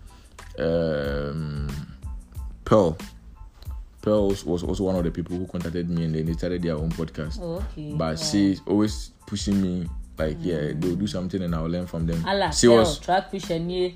[0.60, 1.68] um,
[2.66, 2.98] Pearl.
[4.02, 6.62] Pearl was, was also one of the people who contacted me and then they started
[6.62, 7.40] their own podcast.
[7.42, 7.94] Oh, okay.
[7.94, 8.24] But Wow.
[8.24, 9.88] she's always pushing me
[10.20, 12.24] like yeah they'll do something and I'll learn from them.
[12.26, 13.30] Allah, she was track.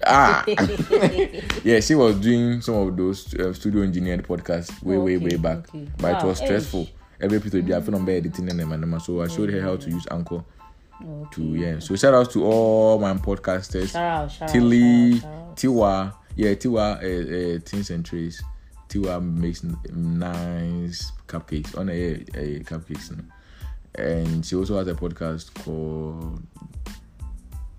[0.05, 0.43] Ah.
[1.63, 5.36] yeah, she was doing some of those uh, studio engineered podcasts way, way, Okay, way
[5.38, 5.69] back.
[5.69, 5.88] okay.
[5.97, 6.86] But it was stressful.
[6.86, 6.91] eish.
[7.21, 8.99] Every episode would be having on editing and them.
[8.99, 10.43] So I showed her how to use Anchor
[11.01, 11.30] Okay.
[11.36, 11.80] to yeah.
[11.80, 13.91] So shout out to all my podcasters.
[13.91, 15.55] Shout out, shout Tilly, shout out.
[15.57, 18.41] Tiwa, yeah, Tiwa, uh, uh, Tins and Trace.
[18.89, 19.78] Tiwa makes n-
[20.19, 21.93] nice cupcakes on a,
[22.36, 23.24] a cupcakes, you know.
[23.96, 26.41] And she also has a podcast called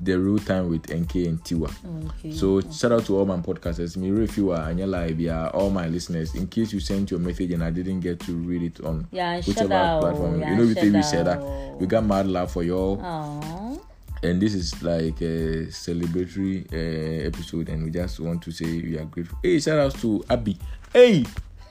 [0.00, 1.72] The Real Time with NK and Tiwa.
[2.08, 2.32] Okay.
[2.32, 3.96] So shout out to all my podcasters.
[3.96, 6.34] Me if you are and your live, yeah, all my listeners.
[6.34, 9.36] In case you sent your message and I didn't get to read it on Yeah,
[9.40, 11.40] whichever out, platform, yeah, you know, we say we said that
[11.80, 13.80] we got mad love for y'all, Aww.
[14.22, 18.98] and this is like a celebratory uh, episode, and we just want to say we
[18.98, 19.38] are grateful.
[19.42, 20.58] Hey, shout out to Abby.
[20.92, 21.24] Hey,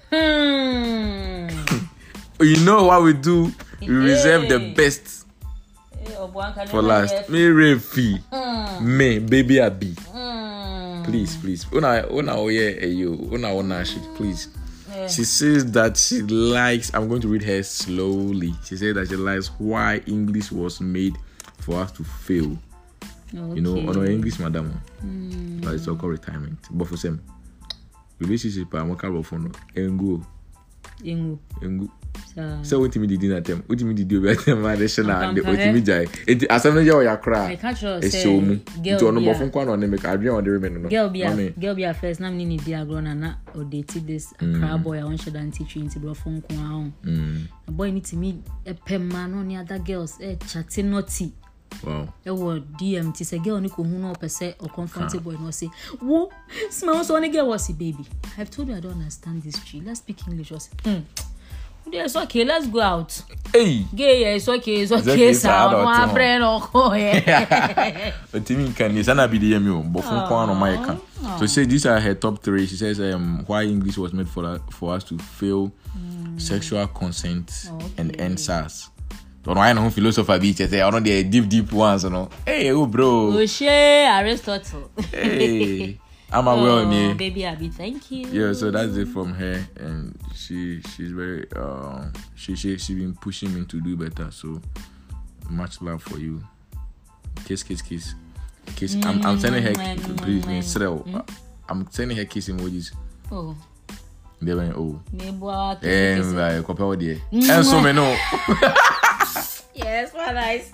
[0.09, 1.47] Hmm.
[2.39, 3.51] you know what we do?
[3.87, 5.25] We reserve the best
[6.69, 7.29] for last.
[7.29, 8.97] Me Refi, Hmm.
[8.97, 9.95] me baby Abby.
[10.11, 11.03] Hmm.
[11.03, 11.65] Please, please.
[11.73, 14.47] Una, una, oh yeah, eh, you, una, una, shit, please.
[15.09, 16.93] She says that she likes.
[16.93, 18.53] I'm going to read her slowly.
[18.63, 21.17] She said that she likes why English was made
[21.59, 22.57] for us to fail.
[23.33, 24.79] You know, on our English, madam.
[25.63, 26.59] But it's all called retirement.
[26.71, 27.19] But for some
[28.19, 29.49] relationship, I'm working for no.
[29.75, 30.23] Engu,
[31.03, 31.39] Ingu.
[31.61, 31.89] engu.
[32.35, 33.63] Sa- So what me did in at them?
[33.67, 34.65] What me did you at them?
[34.65, 36.07] And the shana and the Ampampa, what me jai.
[36.27, 37.51] It as I'm not your cry.
[37.51, 38.57] I can't sure It's say so mu.
[38.83, 39.93] girl To no bi more a- from kwan on them.
[39.93, 40.83] I dream on the women.
[40.83, 40.89] No.
[40.89, 41.59] girl bi a Mami.
[41.59, 44.77] girl bi a first na me ni di agro na na o date this Accra
[44.77, 48.01] boy a wɔnhyɛ da nti twi nti borɔfo nko a ho Mm, na boy ni
[48.01, 51.31] timi ɛpɛ mma no ne other girls ɛ chate naughty
[51.83, 52.07] wow.
[52.25, 55.69] ɛwɔ dm ti sɛ girl ni ko hu na ɔpɛ sɛ ɔconfront boy na ɔsɛ
[56.01, 56.29] wo
[56.69, 59.55] smell so ɔne girl wɔ si baby i have told you i don't understand this
[59.65, 61.01] tree let's speak english ɔsɛ hmm yeah,
[61.91, 63.21] it's okay let's go out
[63.53, 63.85] Hey.
[63.93, 68.13] gay yeah, it's okay it's okay okay, sa sir, ɔno adult, abrɛ na ɔkɔ yɛ
[68.33, 70.97] Otimi nka ni sana bi de yemi o bofun kwa no my ka.
[71.37, 72.65] So she said these are her top 3.
[72.65, 75.71] She says um why English was made for for us to fail
[76.37, 78.89] sexual consent and EndSARS.
[79.43, 82.29] Don't know no philosopher bi che say I know the deep deep ones no.
[82.45, 83.33] Hey oh bro.
[83.33, 84.89] Oshe Aristotle.
[86.33, 87.13] I'm aware oh, me.
[87.13, 88.27] baby Abby, thank you.
[88.27, 92.05] Yeah, so that's it from her, and she she's very uh,
[92.35, 94.31] she she she been pushing me to do better.
[94.31, 94.59] So
[95.49, 96.41] much love for you.
[97.45, 98.15] Kiss, kiss, kiss,
[98.75, 98.95] kiss.
[99.03, 99.73] I'm I'm sending her
[100.17, 101.05] please, me Cyril.
[101.69, 102.93] I'm sending her kiss emojis.
[103.31, 103.55] Oh,
[104.41, 104.99] They went oh.
[105.11, 107.17] maybe I'll take Um, uh, couple there.
[107.31, 108.09] And so me no.
[109.75, 110.69] Yes, what nice.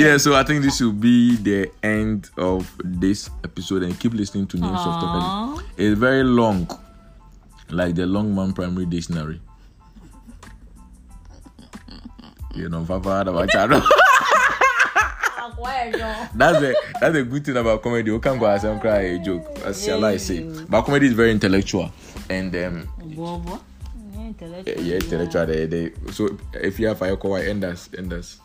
[0.00, 4.46] Yeah, so I think this will be the end of this episode, and keep listening
[4.46, 5.22] to Names of Topic.
[5.22, 5.62] Aww.
[5.76, 6.66] It's very long,
[7.68, 9.42] like the Longman Primary Dictionary.
[12.54, 13.82] You know, Papa, about channel.
[16.34, 18.10] That's the that's the good thing about comedy.
[18.10, 20.40] You can go as and cry a joke, as shall I say.
[20.66, 21.92] But comedy is very intellectual,
[22.30, 22.88] and um.
[23.04, 23.38] Yeah,
[24.16, 24.82] intellectual.
[24.82, 25.46] yeah, intellectual.
[25.46, 28.38] They, they, so if you have fire call, end us, end us.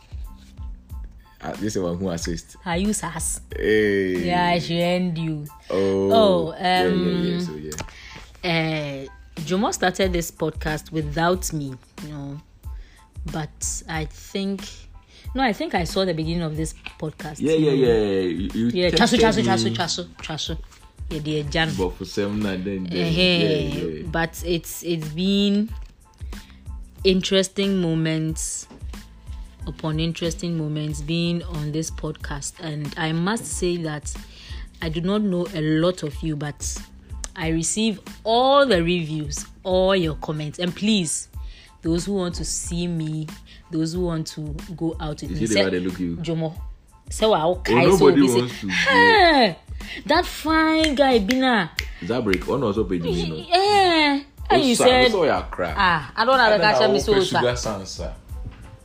[1.41, 2.55] Uh, this is one who assist.
[2.65, 3.41] I use us.
[3.55, 4.25] Hey.
[4.25, 5.45] Yeah, should end you.
[5.69, 6.11] Oh.
[6.11, 7.35] Oh, yeah, yeah, yeah.
[7.35, 9.07] um, So yeah.
[9.07, 12.41] uh, Jomo started this podcast without me, you know.
[13.31, 14.61] But I think,
[15.33, 17.37] no, I think I saw the beginning of this podcast.
[17.39, 18.21] Yeah, yeah, yeah.
[18.21, 20.57] You, you Yeah, chasu, chasu, chasu, chasu, chasu.
[21.09, 21.71] Yeah, dear Jan.
[21.77, 24.03] But for seven and then, then Eh, yeah, yeah.
[24.11, 25.69] But it's it's been
[27.03, 28.67] interesting moments
[29.67, 34.13] upon interesting moments being on this podcast, and I must say that
[34.81, 36.77] I do not know a lot of you, but
[37.35, 41.29] I receive all the reviews, all your comments, and please,
[41.81, 43.27] those who want to see me,
[43.71, 44.41] those who want to
[44.75, 46.15] go out with You me, see the way they look you.
[46.17, 46.55] Jomo.
[47.09, 48.67] So I'll Oh, nobody wants to.
[48.67, 48.73] go.
[48.73, 49.57] Hey,
[50.07, 51.71] that fine guy, Bina.
[52.01, 53.35] Zabrik, on also pay me no.
[53.35, 54.21] Yeah.
[54.49, 55.75] And you said, Osa, your crap.
[55.77, 58.13] ah, I don't have a catch me so sugar sansa.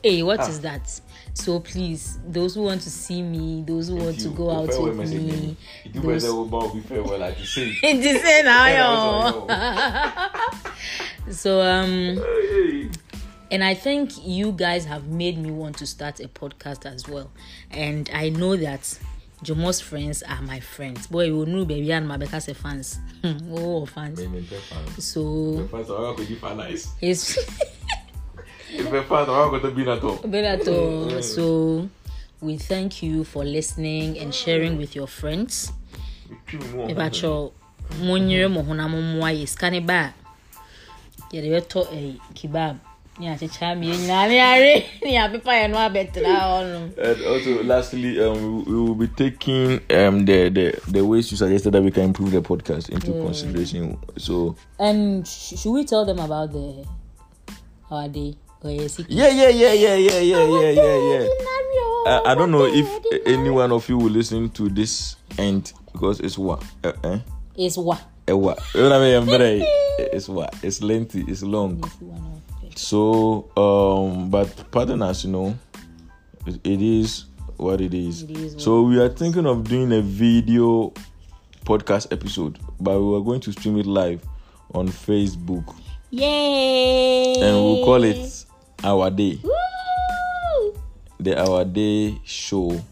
[0.03, 0.49] Hey, what Ah.
[0.49, 1.01] is that?
[1.35, 4.97] So please, those who want to see me, those who want to go out with
[4.99, 7.77] me, You those- better about we fair well like you say.
[7.83, 9.47] it's the same now, yo.
[11.33, 12.19] So um,
[13.51, 17.31] and I think you guys have made me want to start a podcast as well,
[17.71, 18.99] and I know that.
[19.43, 21.07] Jomo's friends are my friends.
[21.07, 22.99] Boy, you know, baby, and my Becca fans.
[23.25, 24.21] oh, fans.
[24.21, 25.03] Me, fans.
[25.03, 26.89] So Pay fans, I want to give her nice.
[27.01, 27.39] it's
[28.73, 30.23] If pay fans, I want to be na top.
[30.23, 31.21] Benato.
[31.23, 31.89] So
[32.41, 35.73] we thank you for listening and sharing with your friends.
[36.89, 37.53] Ebacho
[38.03, 40.15] monyere mo honam mmoa yɛ sika ne ba
[41.33, 42.77] a yɛde bɛtɔ ɛyi kebab
[43.19, 46.81] ne akyekyere mi nyinaa ne are ne apepa yɛ no abɛtena hɔ no.
[47.03, 51.73] And also, lastly, um, we will be taking um the, the the ways you suggested
[51.73, 53.99] that we can improve the podcast into consideration.
[54.17, 56.87] So And sh- should we tell them about the
[57.91, 58.37] our day?
[59.09, 61.29] Yeah, yeah, yeah, yeah, yeah, yeah, yeah, yeah, yeah.
[62.07, 62.87] I, I don't know if
[63.27, 67.19] any one of you will listen to this end because it's what uh, eh?
[67.57, 68.03] It's what?
[68.29, 69.27] Eh, what you know what I mean?
[69.29, 69.65] Very-
[69.99, 71.83] It's what it's lengthy, it's long.
[71.85, 72.41] If you wanna-
[72.77, 75.57] So, um, but pardon us, you know,
[76.47, 78.23] it, it is what it is.
[78.23, 80.93] It is so we are thinking of doing a video
[81.65, 84.23] podcast episode, but we are going to stream it live
[84.75, 85.75] on Facebook,
[86.11, 87.35] Yay!
[87.41, 88.45] and we'll call it
[88.83, 90.75] Our Day, Woo!
[91.19, 92.83] the Our Day Show,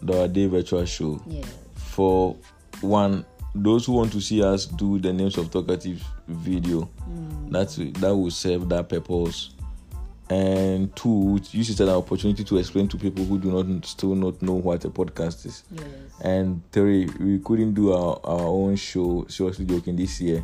[0.00, 1.20] the Our Day Virtual Show.
[1.26, 1.44] Yeah.
[1.76, 2.36] For
[2.80, 3.24] one,
[3.54, 7.50] those who want to see us do the names of talkative video, mm.
[7.50, 9.50] that's that will serve that purpose.
[10.30, 14.14] And two, use it as an opportunity to explain to people who do not still
[14.14, 15.64] not know what a podcast is.
[15.70, 15.84] Yes.
[16.22, 20.42] And three, we couldn't do our, our own show, seriously joking, this year.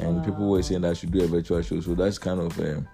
[0.00, 1.78] And people were saying that I should do a virtual show.
[1.80, 2.84] So that's kind of a,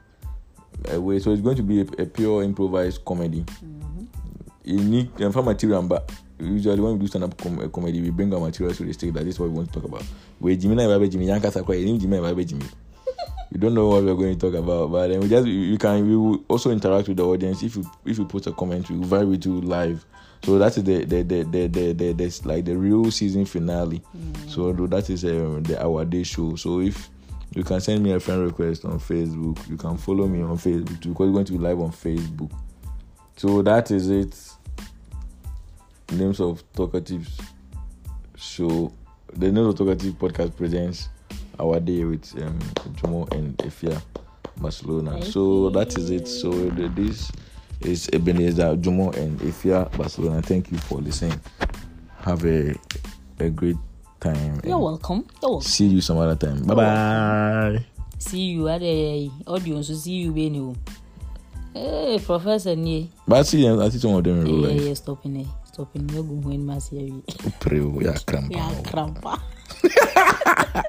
[0.86, 1.18] a way.
[1.18, 3.44] So it's going to be a, a pure improvised comedy.
[4.64, 8.10] You need for material, but usually when we do stand up com- uh, comedy, we
[8.10, 10.04] bring our materials to the stage that is what we want to talk about.
[10.40, 10.76] We Jimmy
[11.08, 12.66] Jimmy Yanka Sakwa, Jimmy Jimmy.
[13.50, 16.06] You don't know what we're going to talk about, but then we just you can
[16.06, 18.98] we will also interact with the audience if you if you put a comment, we
[18.98, 20.04] will vibe with you live.
[20.44, 24.02] So that is the the the the the, the, the like the real season finale.
[24.48, 26.56] So that is um, the our day show.
[26.56, 27.08] So if
[27.58, 31.00] you can send me a friend request on Facebook, you can follow me on Facebook
[31.00, 32.52] because we're going to be live on Facebook.
[33.36, 34.52] So that is it.
[36.12, 37.40] Names of Talkatives
[38.36, 38.92] show.
[39.32, 41.08] The Names of Talkative podcast presents
[41.58, 42.60] our day with um,
[42.94, 44.00] Jomo and Efia
[44.58, 45.20] Barcelona.
[45.24, 46.28] So that is it.
[46.28, 47.32] So this
[47.80, 50.42] is Ebenezer Jomo and Efia Barcelona.
[50.42, 51.40] Thank you for listening.
[52.20, 52.76] Have a
[53.40, 53.76] a great
[54.20, 54.60] time.
[54.64, 55.24] You're welcome.
[55.42, 55.68] You're welcome.
[55.68, 56.62] See you some other time.
[56.64, 57.84] Bye bye.
[58.18, 60.74] See you at the audio, so see you, Benny.
[61.74, 63.08] Hey, Professor Nie.
[63.26, 64.82] But see, I see some of them in real Yeah, life.
[64.82, 65.46] yeah, stopping it.
[65.66, 66.08] Stopping.
[66.08, 67.08] You're going when mass here.
[67.60, 68.50] Pray, oh, yeah, cramp.
[68.50, 69.38] Yeah, crampa.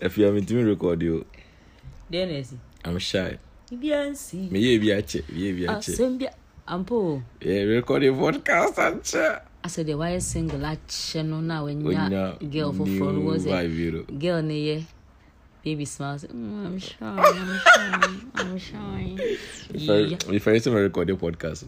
[0.00, 1.24] If you haven't been record you,
[2.10, 2.44] Then
[2.84, 3.38] I'm shy.
[3.74, 4.48] byansi
[5.68, 5.92] ah, podcast acha.
[6.66, 6.78] Ah,
[9.64, 14.18] Asa de waye single akyɛ no na wenya girl for for was it?
[14.18, 14.86] girl ne ye
[15.64, 16.26] baby smiles.
[16.28, 16.76] Mm,
[21.16, 21.64] podcast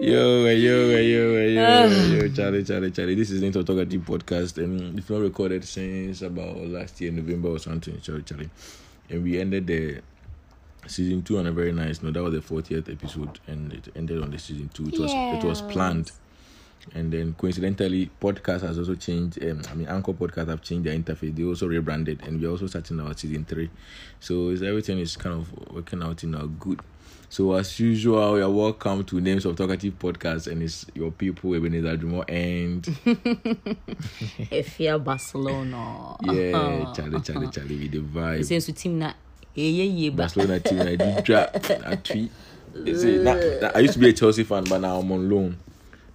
[0.00, 0.04] oh.
[0.04, 3.14] Yo, yo, yo, yo, yo, Charlie, Charlie, Charlie.
[3.14, 7.48] This is Into Talk Deep podcast, and it's not recorded since about last year, November
[7.48, 8.50] or something, Charlie, Charlie.
[9.10, 10.00] And we ended the
[10.86, 12.14] season two on a very nice note.
[12.14, 14.88] That was the 40th episode, and it ended on the season two.
[14.88, 16.12] It was it was planned.
[16.94, 19.42] And then coincidentally, podcast has also changed.
[19.42, 21.34] Um, I mean, Anchor podcast have changed their interface.
[21.34, 23.68] They also rebranded, and we're also starting our season three.
[24.20, 26.80] So it's, everything is kind of working out in our good.
[27.30, 31.98] So as usual, you're welcome to Names of Talkative Podcast, and it's your people Ebenezer
[31.98, 32.82] Jomo and
[34.50, 36.16] Efia Barcelona.
[36.22, 38.44] yeah, Charlie, Charlie, Charlie with the vibe.
[38.46, 39.12] Since the team na.
[40.16, 42.30] Barcelona team, I did drop a tweet.
[42.74, 45.58] See, now, now, I used to be a Chelsea fan, but now I'm on loan.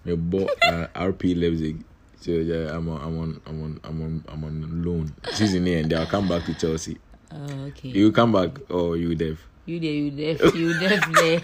[0.08, 1.84] I bought uh, RB Leipzig.
[2.22, 5.14] So yeah, I'm on, I'm on, I'm on, I'm on, I'm on loan.
[5.34, 6.98] Season end, I'll come back to Chelsea.
[7.32, 7.90] Oh, okay.
[7.90, 9.38] You come back or you deaf?
[9.66, 11.42] You there, you there, you there, there.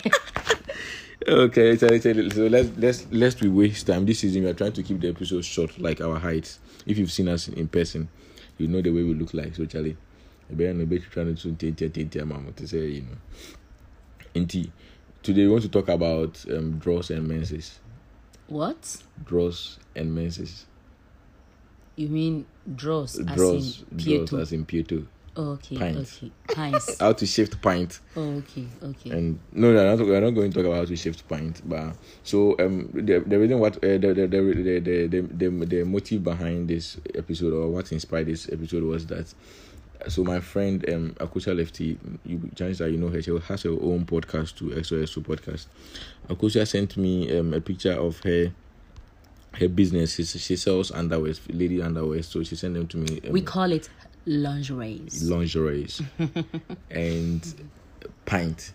[1.27, 2.29] Okay, Charlie.
[2.29, 4.05] So let's let's let's we waste time.
[4.05, 6.59] This season we are trying to keep the episodes short, like our heights.
[6.85, 8.09] If you've seen us in person,
[8.57, 9.55] you know the way we look like.
[9.55, 9.95] So Charlie,
[10.49, 13.17] I better no bet trying to take take mama to say you know.
[14.35, 14.69] Inti,
[15.23, 17.79] today we want to talk about um, draws and menses.
[18.47, 18.97] What?
[19.25, 20.65] Draws and menses.
[21.95, 22.45] You mean
[22.75, 23.17] draws?
[23.17, 25.05] Draws, as in draws as in Pieto.
[25.39, 26.17] Okay, pints.
[26.17, 26.31] okay.
[26.53, 26.99] Pints.
[26.99, 28.01] How to shift pint.
[28.17, 29.11] oh, okay, okay.
[29.11, 31.61] And no, no, not, we're not going to talk about how to shift pint.
[31.63, 35.65] But so um, the the reason what uh, the, the, the, the, the the the
[35.65, 39.33] the motive behind this episode or what inspired this episode was that.
[40.09, 43.21] So my friend um Akusha Lefty, you chances are you know her.
[43.21, 45.67] She has her own podcast too, XOSO podcast.
[46.27, 48.51] Akusha sent me um a picture of her.
[49.51, 52.21] Her business, she, she sells underwear, lady underwear.
[52.21, 53.19] So she sent them to me.
[53.25, 53.89] Um, we call it
[54.29, 55.23] lingeries.
[55.23, 56.01] lingeries
[56.91, 57.71] and
[58.25, 58.73] pint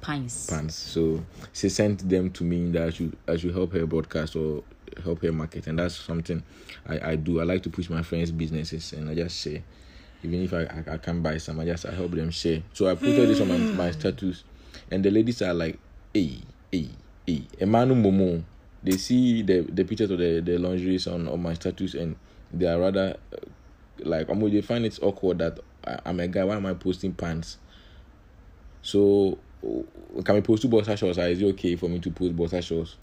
[0.00, 0.46] Pints.
[0.50, 0.74] pants.
[0.74, 4.62] So she sent them to me that I should I should help her broadcast or
[5.02, 6.42] help her market, and that's something
[6.86, 7.40] I, I do.
[7.40, 9.62] I like to push my friends' businesses, and I just share.
[10.22, 12.62] Even if I, I, I can't buy some, I just I help them share.
[12.74, 13.98] So I put all this on my, my hmm.
[13.98, 14.44] status,
[14.90, 15.78] and the ladies are like,
[16.12, 16.38] "Hey,
[16.70, 16.88] hey,
[17.26, 18.42] hey, Emmanuel Momo."
[18.82, 22.16] They see the the pictures of the the lingeries on on my status, and
[22.52, 23.16] they are rather
[24.00, 26.44] like, um, they find it awkward that I, I'm a guy.
[26.44, 27.58] Why am I posting pants?
[28.82, 29.38] So
[30.24, 31.18] can we post two boxer shorts?
[31.18, 32.96] Or is it okay for me to post boxer shorts?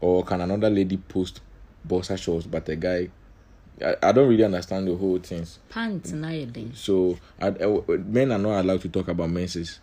[0.00, 1.40] Or can another lady post
[1.84, 3.08] boxer shorts but a guy?
[3.82, 5.58] I, I don't really understand the whole things.
[5.70, 6.72] Pants nowadays.
[6.74, 9.80] So I, I- men are not allowed to talk about menses,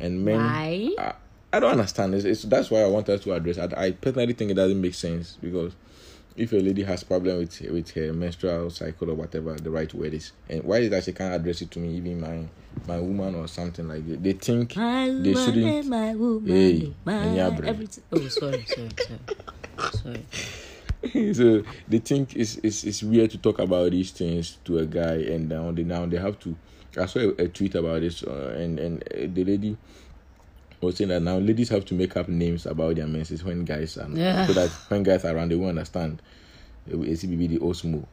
[0.00, 0.38] and men.
[0.40, 0.94] Why?
[0.98, 1.14] I,
[1.52, 2.14] I don't understand.
[2.14, 3.58] It's, it's that's why I want us to address.
[3.58, 5.74] I, I personally think it doesn't make sense because
[6.36, 10.14] if a lady has problem with with her menstrual cycle or whatever the right word
[10.14, 12.44] is, and why is that she can't address it to me, even my
[12.86, 14.22] my woman or something like that?
[14.22, 15.86] They think My they woman, shouldn't.
[15.88, 17.24] my woman, Hey, my
[17.66, 18.04] everything.
[18.12, 20.26] Oh, sorry, sorry, sorry, sorry.
[21.34, 25.14] so they think it's, it's it's weird to talk about these things to a guy,
[25.32, 26.56] and now they now they have to.
[26.98, 29.76] I saw a, a tweet about this, uh, and and uh, the lady
[30.80, 33.96] was saying that now ladies have to make up names about their menses when guys
[33.98, 34.46] are Yeah.
[34.46, 36.20] so that when guys are around they will understand.
[36.88, 38.04] ACBB the Osmo,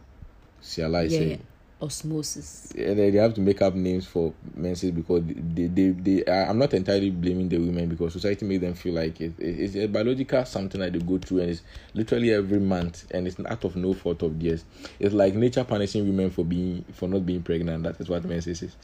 [0.62, 1.30] CLI Yeah, say.
[1.32, 1.38] yeah.
[1.82, 2.72] Osmosis.
[2.78, 6.50] And they, they have to make up names for menses because they, they, they, I-
[6.50, 9.76] I'm not entirely blaming the women because society made them feel like it, it- it's
[9.76, 11.62] a biological something that they go through and it's
[11.94, 14.64] literally every month and it's out of no fault of theirs.
[15.00, 17.84] It's like nature punishing women for being for not being pregnant.
[17.84, 18.30] That is what mm.
[18.30, 18.76] menses is.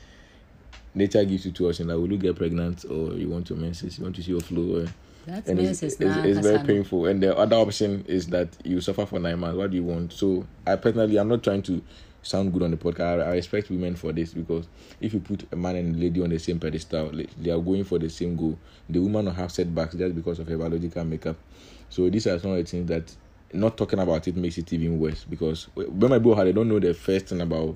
[0.96, 3.98] Nature gives you two options like will you get pregnant or you want to menses,
[3.98, 4.78] you want to see your flow.
[4.78, 4.84] Eh?
[4.84, 4.88] Or,
[5.26, 7.06] That's and it's, it's, it's very painful.
[7.06, 9.58] And the other option is that you suffer for nine months.
[9.58, 10.14] What do you want?
[10.14, 11.82] So I personally, I'm not trying to
[12.22, 13.22] sound good on the podcast.
[13.24, 14.68] I, I respect women for this because
[15.00, 17.84] if you put a man and a lady on the same pedestal, they are going
[17.84, 18.58] for the same goal.
[18.90, 21.38] The woman will have setbacks just because of her biological makeup.
[21.90, 23.16] So these are some of the things that
[23.54, 26.70] not talking about it makes it even worse because when my bro had, I don't
[26.70, 27.76] know the first thing about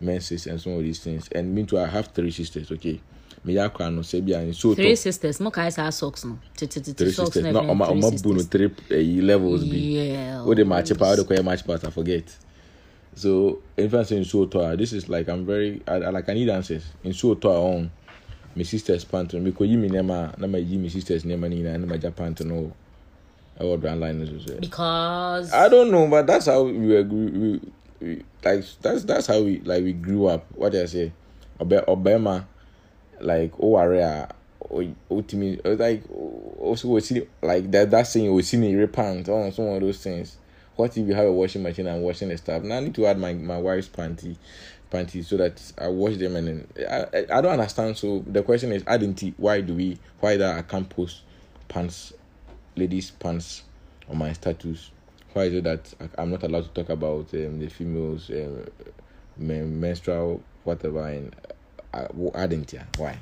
[0.00, 1.28] menses and some of these things.
[1.32, 2.70] And meanwhile, I have three sisters.
[2.70, 3.00] Okay.
[3.44, 5.40] Me ya kwa no sebia and so Three sisters.
[5.40, 6.38] Mo kai sa socks no.
[6.56, 7.36] Three sisters.
[7.36, 9.76] No, ọma three ọma bu no three uh, levels bi.
[9.76, 10.42] Yeah.
[10.42, 12.36] What the match up, how the match pass, I forget.
[13.14, 16.34] So in fact, in so tour, this is like I'm very I, I like I
[16.34, 16.84] need answers.
[17.04, 17.90] In so tour on
[18.56, 21.86] my sister's pant because you me nema na my my sister's name ni na na
[21.86, 22.72] my Japan to know.
[23.58, 24.58] I would brand line is well.
[24.60, 27.02] Because I don't know, but that's how we were.
[27.02, 27.60] We, we,
[28.00, 30.46] we, like that's that's how we like we grew up.
[30.52, 31.12] What did I say?
[31.58, 32.46] Obama,
[33.20, 34.34] like oh area, ah,
[34.70, 36.02] to me like
[36.58, 40.36] also we see like that that saying we see repant on some of those things.
[40.76, 42.62] What if you have a washing machine and washing the stuff?
[42.62, 44.36] Now I need to add my my wife's panty
[44.90, 47.96] panties so that I wash them and then I, I I don't understand.
[47.96, 49.34] So the question is, identity.
[49.36, 49.98] Why do we?
[50.20, 51.22] Why that I can't post
[51.68, 52.12] pants,
[52.76, 53.62] ladies pants
[54.08, 54.90] on my status?
[55.36, 58.64] Why is it that I- I'm not allowed to talk about um, the females uh,
[59.36, 61.36] men- menstrual whatever and
[61.92, 62.80] uh, identity?
[62.96, 63.18] Why?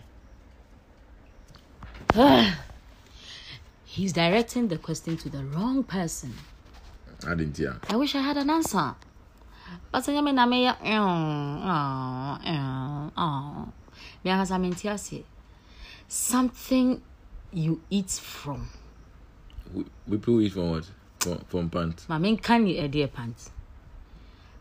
[3.84, 6.34] he's directing the question to the wrong person.
[7.26, 7.80] I didn't hear.
[7.88, 8.94] I wish I had an answer.
[9.90, 10.78] But sɛ nyɛ me na meyɛ
[14.22, 15.24] me ankasa mente ase
[16.06, 17.02] something
[17.52, 18.68] you eat from
[19.74, 20.88] We, we eat from what?
[21.24, 22.06] From, from pants.
[22.08, 23.36] ma menka ne ɛdeɛ pant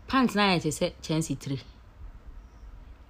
[0.08, 1.60] pant na ayɛ te sɛ kyɛnse tiri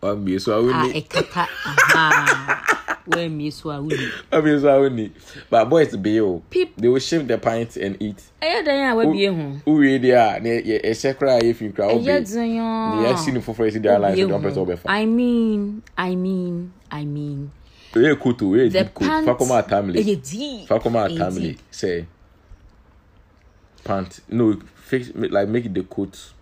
[0.01, 0.95] One be so I a wouldn't.
[1.09, 5.13] ɛkata aha woamie so a woni One be so I wouldn't.
[5.49, 6.41] But boys be yo.
[6.49, 6.75] Peep.
[6.75, 8.21] They will shave the pint and eat.
[8.41, 10.39] ɛyɛ dɛn a wabie ho Who read there?
[10.41, 11.85] Ne ɛhyɛ kra if you cry.
[11.93, 14.17] ɛyɛ Ne den yɛsi ne foforɔ esi their life.
[14.17, 14.77] Don't press over.
[14.87, 17.51] I mean, I mean, I mean,
[17.93, 18.45] Ɛyɛ coat o.
[18.51, 19.07] Ɛyɛ the deep coat.
[19.07, 19.25] pant.
[19.25, 21.57] Fa kɔma atamle.
[21.71, 22.05] ɛyɛ
[23.83, 23.91] deep.
[23.91, 24.13] Fa kɔma ɛyɛ atamle.
[24.13, 24.19] deep.
[24.19, 24.19] Say.
[24.19, 24.19] Pant.
[24.29, 26.33] No, fix like make it the coat.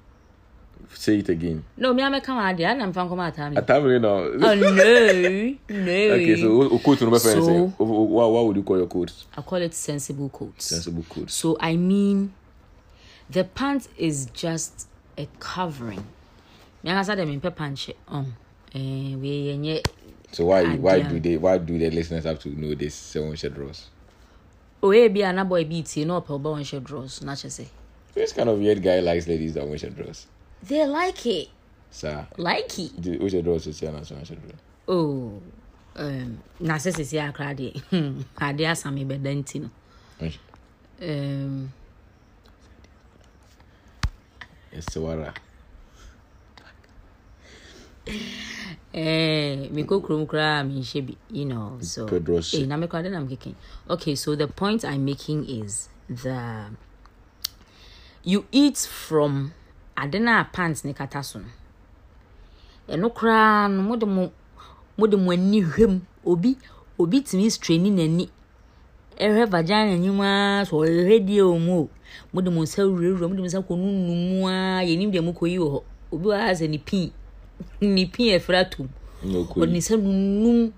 [0.94, 1.64] Say it again.
[1.78, 3.56] No, me ameka ma ade, ana mfa nkɔma atam.
[3.56, 4.16] Atamle no.
[4.16, 6.14] Oh no, no.
[6.16, 7.54] Okay, so o- coat friend So- say.
[7.60, 9.14] o- o- What what would you call your coat?
[9.38, 10.66] I call it sensible coats.
[10.66, 11.30] Sensible coat.
[11.32, 12.34] So I mean,
[13.30, 14.88] the pant is just
[15.18, 16.04] a covering.
[16.84, 18.34] Me ankasa de me pɛ pant um.
[18.74, 19.82] Eh, we
[20.32, 23.58] So why why do they why do the listeners have to know this seven shed
[23.58, 23.88] rows?
[24.82, 27.65] Oye bi ana boy bi tie na ɔpɛ ɔba wɔn hyɛ drawers na kyɛ sɛ.
[28.13, 30.27] This kind of weird guy likes ladies that wear shed rows.
[30.63, 31.47] They like it.
[31.91, 33.01] Sir, Like it.
[33.01, 34.59] the which shed rows is here na so shed rows.
[34.88, 35.41] Oh.
[35.95, 39.69] Um, na sɛ sisi akra deɛ hmm, ade asa me bɛda nti no
[41.01, 41.73] um,
[44.73, 45.34] Yes, Sawara.
[48.94, 52.62] Eh, mekɔ kurom koraa a menhyɛ bi you know so Pedro hyɛ.
[52.62, 53.56] eh, na mekɔ ade na mekeke
[53.89, 56.70] okay so the point i'm making is the
[58.24, 59.54] you eat from
[59.98, 61.46] ade no a pants ne kata so no
[62.89, 64.32] ɛno koraa no mode mo
[64.98, 66.58] mode mo ani hwɛm obi
[67.00, 68.30] obi tumi straini n'ani
[69.18, 71.89] ɛhwɛ vagina anim a sɛ ɔhwɛ die wɔ mu o.
[72.34, 75.68] Mode mo nsa wurawura mode mo nsa kɔ nunu mu a yɛnim deɛ mokɔyi wɔ
[75.74, 75.80] hɔ
[76.14, 77.12] obi wɔ ha sɛ ne pii
[77.82, 78.89] ne pii ɛfra atom
[79.24, 79.68] No ɔde cool.
[79.68, 80.72] ne nsa nunum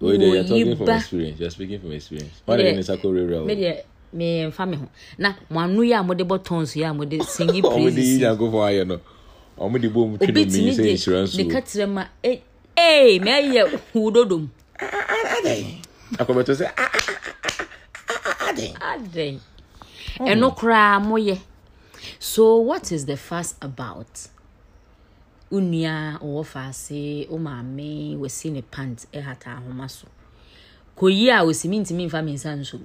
[0.00, 1.38] Wait, there, you're talking wɔyi from ba experience.
[1.40, 2.40] You're speaking from experience.
[2.46, 3.44] Why Me did deɛ- you say real real?
[3.44, 3.82] me deɛ
[4.16, 4.88] memfa me ho
[5.18, 8.18] na mo ano yi a mode bɔ tons yi a mode singi Ọmọ di praises
[8.20, 8.98] yíyan kó fún ayẹ nọ.
[9.58, 11.48] Ọmọ di bó mu twene obi mi tumi sẹ de insurance ne o.
[11.50, 12.40] ka kyerɛ ma e-
[12.78, 14.48] ee mɛyɛ wudodom
[16.18, 16.66] Akọbẹtọ sẹ
[18.80, 19.38] adɛn
[20.20, 21.38] ɛno koraa moyɛ
[22.18, 24.28] so what is the fuss about
[25.50, 30.06] wo nua ɔwɔ faase wo maame wasi ne pant ɛhata ahoma so
[30.96, 32.78] kɔyi a osimi ntumi mfa me nsa nso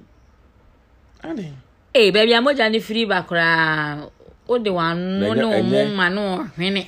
[1.94, 4.08] ee baabi a mogya ne firi ba koraa
[4.48, 6.86] wode wano ne Ɛnyɛ- wo ɛnyɛ- mo ma ne ɔhwene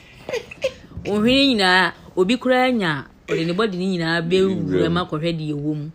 [1.05, 5.75] ɔhwene nyinaa obi koraa nya ɔde ne bɔde ne nyinaa bɛwura ma kɔhwɛ deɛ ɛwɔ
[5.77, 5.91] mu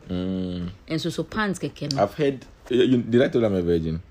[0.89, 2.45] nso so pant kɛkɛ no I've heard.
[2.69, 4.01] You, did I tell I'm a virgin?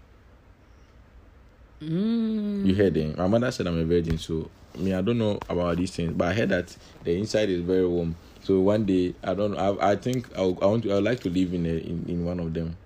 [1.82, 2.66] Mm.
[2.66, 3.14] You heard him.
[3.16, 4.48] My mother said I'm a virgin, so
[4.78, 7.86] me I don't know about these things, but I heard that the inside is very
[7.86, 8.14] warm.
[8.42, 9.78] So one day I don't know.
[9.78, 10.92] I, I think I, I want to.
[10.92, 12.76] I would like to live in a, in, in one of them.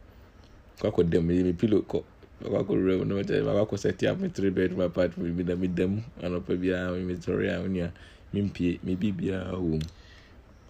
[0.81, 1.27] Kako them.
[1.27, 1.83] Me pillow.
[1.83, 2.05] ko-
[2.43, 3.05] Kako real.
[3.05, 3.43] No matter.
[3.43, 5.61] Kako set up me three bedroom apartment with them.
[5.61, 6.05] With them.
[6.21, 6.91] And up bia.
[6.93, 7.15] Me.
[7.15, 7.93] I unya.
[8.33, 8.79] Me pie.
[8.83, 9.81] Me bibia home.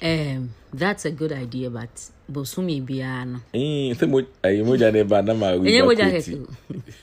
[0.03, 1.89] Um, that's a good idea but
[2.31, 3.95] bosome biara no Eh.
[3.95, 4.21] Sɛ mo.
[4.45, 5.47] Ayi mo gya ne ba na ma.
[5.53, 6.49] ɛnyɛ mogya kɛkɛ o.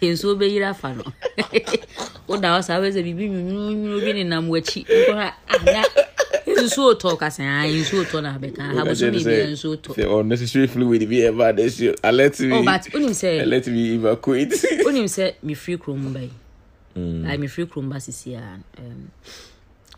[0.02, 1.04] nsuo bɛyiri afa no
[2.28, 5.84] woda hɔ saa wɛsɛ biribi nwunwunu bi nenam w'akyi nkɔhɛ ana
[6.46, 11.10] nsuo tɔ kasaa nsuo tɔ na abɛka ha bosome biara nsuo tɔ Say unnecessary fluid
[11.10, 11.96] be ever this year.
[12.04, 12.52] I let me.
[12.52, 14.52] oh but wonim sɛ I let me evacuate.
[14.86, 16.32] wonim sɛ mefiri kurom ba yi
[17.26, 19.10] like mefiri kurom ba sisi a um,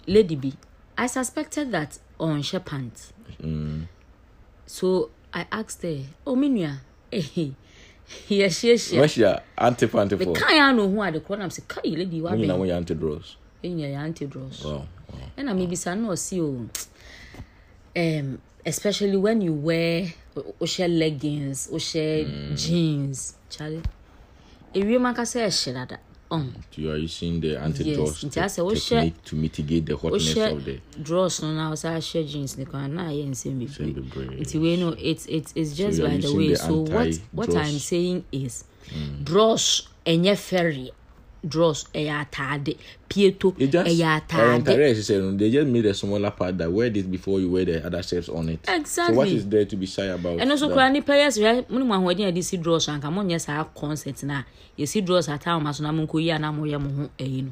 [0.07, 0.51] lady bi
[0.97, 3.11] i suspected that ɔnhyɛ pant
[4.65, 6.79] so i asked her oh me nua.
[7.11, 10.25] Yɛhyiahyia What's your anti panty for?
[10.33, 12.67] mekae a na ohu ade korɔ nam sɛ kai lady When you know wabɛn when
[12.69, 13.35] you're anti draws.
[13.63, 14.71] ɛnyɛ yɛ anti dros Wow.
[15.11, 15.19] wow.
[15.37, 16.69] ɛna mebisa no ɔse o
[17.97, 23.35] um, especially when you wear wohyɛ leggings wohyɛ jeans.
[23.49, 23.81] Kyale
[24.73, 25.99] ewiem ankasa ɛhyɛ dada
[26.31, 29.95] ɔn You are using the anti draws Yes, nti asɛ wohyɛ- technique to mitigate the
[29.95, 30.71] hotness of the.
[30.71, 34.39] wohyɛ dros no na wosa ahyɛ jeans ne kwan na ayɛ nsɛm Nsɛm bebree bebree.
[34.41, 36.75] nti wei no it, it, it's just you are by the using way the so
[36.81, 37.67] what, what anti-dross.
[37.67, 38.63] i'm saying is
[39.23, 40.89] dros ɛnyɛ fɛreɛ
[41.47, 42.75] dros ɛyɛ ataade
[43.09, 47.39] pieto ɛyɛ ataade entire system, they just made a smaller part that wear this before
[47.39, 48.59] you wear the other shapes on it.
[48.65, 48.71] So
[49.13, 49.35] what Exactly.
[49.35, 50.39] is there to be shy about?
[50.39, 53.07] ɛno nso koraa nipa yɛ sɛ mo ne mo ahoɔden a yɛde si dros anka
[53.11, 54.45] monyɛ saa concert no a
[54.79, 57.51] yɛsi dros ata ahoma so na monkɔyi a na moyɛ mo ho ayi no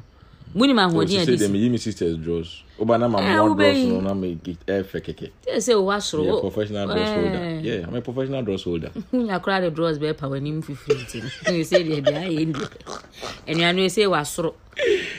[0.54, 2.62] wonim Oh, ahoɔden she a said de them si give sisters draws.
[2.78, 5.30] Oh, but now I'm Eh, one draws, no, now make it air keke.
[5.46, 7.14] sɛ sɛ wowɔ asoro Yeah, wo- professional draws Eh.
[7.14, 7.60] holder.
[7.62, 8.90] Yeah, I'm a professional draws holder.
[9.12, 12.68] wonya koraa de dros bɛɛpa w'anim fifiri nti no sɛ deɛ deɛ ayɛ ndi
[13.48, 14.54] anuano sɛ wasoro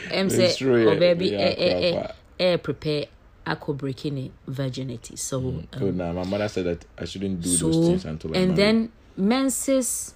[0.10, 0.96] ɛm sɛ It's true, yeah.
[0.96, 2.14] ɔbaa bi Yeah, ɛ- ɛ- ɛ- proper.
[2.40, 3.06] ɛyɛ prepare
[3.46, 7.50] akɔ breaking virginity so mm, um, So now my mother said that I shouldn't do
[7.50, 8.56] so those things until I and marry.
[8.58, 10.14] then menses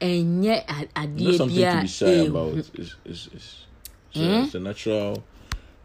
[0.00, 2.56] ɛnyɛ a- not adeɛ something bi to a be shy about.
[2.58, 2.70] It's,
[3.04, 3.66] it's, it's,
[4.12, 4.42] it's, Eh?
[4.44, 5.22] it's a natural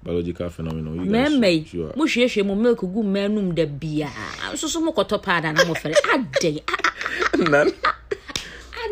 [0.03, 0.95] biological phenomenon.
[1.05, 4.67] You guys mmarima yi you are- mohwiehwie mu milk gu mmaa nom da biaa nso
[4.69, 7.71] so mokɔtɔ paada na mofɛre adɛn a- None,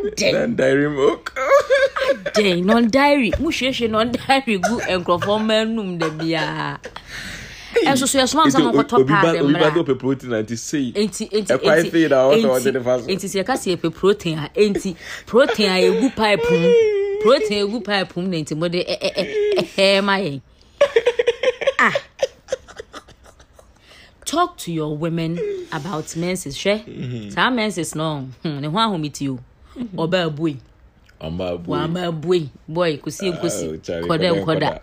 [0.05, 1.31] adɛn none dairy milk.
[2.35, 6.77] dɛn non-diary mohwiehwie non-diary gu nkurɔfoɔ mmaa nom da biaa
[7.85, 10.33] ɛnso so yɛsoma m sɛ mokɔtɔ Obi ba- paada obi ba mmra do pe protein
[10.33, 10.91] and to say.
[10.93, 13.05] enti enti Ɛkwan enti fei na wɔtɔ wɔde enti ne fa so.
[13.07, 14.95] enti sɛ yɛka sɛ yɛpɛ protein a enti
[15.25, 16.73] protein a ɛgu pipe mu
[17.23, 20.41] protein ɛgu pipe mu na nti mode ɛ- ɛ- ɛ- ɛhɛɛ ma yɛn.
[21.79, 21.93] Ah.
[24.25, 25.37] Talk to your women
[25.71, 27.31] about menses hwɛ?
[27.31, 29.39] Saa menses no hmm, ne ho ahomete o.
[29.95, 30.57] Ɔbaa bui
[31.21, 31.77] Amba boy.
[31.77, 34.79] wama bui boy kosi nkosi kɔdɛ nkɔda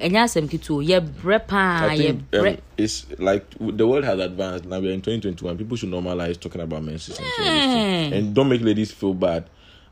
[0.00, 0.82] ɛnyɛ asɛm ketewa o.
[0.82, 4.64] Yɛbrɛ paa think um, yɛbrɛ it's like the world has advanced.
[4.66, 5.58] Now we're in 2021.
[5.58, 7.48] People should normalize talking about menses and, so on.
[7.48, 8.10] Eh.
[8.16, 9.44] and don't make ladies feel bad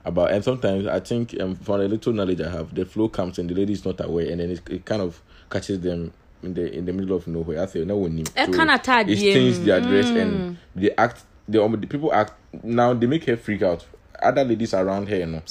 [0.07, 0.31] about.
[0.33, 3.51] And sometimes I think um, from the little knowledge I have, the flow comes and
[3.51, 5.21] the lady is not aware, and then it, it kind of
[5.51, 6.13] catches them
[6.43, 7.63] in the in the middle of nowhere.
[7.63, 8.25] I say no one knew.
[8.37, 9.33] Eh, kinda tired, It yeah.
[9.33, 11.25] stains their dress and they act.
[11.49, 12.33] The, um, the people act
[12.65, 12.93] now.
[12.95, 13.85] They make her freak out.
[14.21, 15.43] Other ladies around her, you know.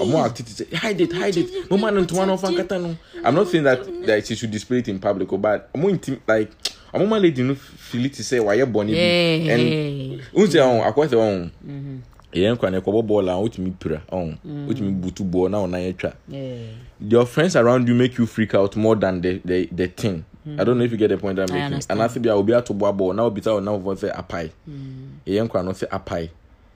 [0.00, 1.70] I'm more active to say, hide it, hide it.
[1.70, 2.96] No man into one of no.
[3.24, 6.20] I'm not saying that that she should display it in public, but I'm more intim-
[6.26, 6.52] like
[6.92, 8.88] I'm more lady no feel it to say why you it.
[8.88, 9.54] Yeah.
[9.54, 12.02] And unse on akwase on.
[12.32, 14.66] Yɛn nkwa na ɛkɔbɔ bɔɔl a wotumi pira ɔn mm.
[14.68, 16.12] wotumi butu bɔɔl na ɔnan atwa
[17.00, 20.24] your friends around you make you freak out more than the the, the thing.
[20.46, 20.60] Mm.
[20.60, 21.62] I don't know if you get the point I'm making.
[21.62, 22.00] understand.
[22.00, 24.50] And I say, "Bia obi ato boa ball now obi say now one say apai."
[25.26, 26.30] Yɛn nkwa no say apai.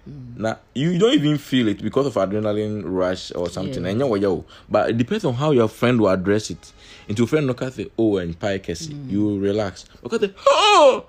[0.09, 0.37] Mm.
[0.37, 3.85] Now you don't even feel it because of adrenaline rush or something.
[3.87, 6.73] And you know, but it depends on how your friend will address it.
[7.09, 11.07] Into your friend no can say, "Oh, and pie kesi," you relax because they, oh,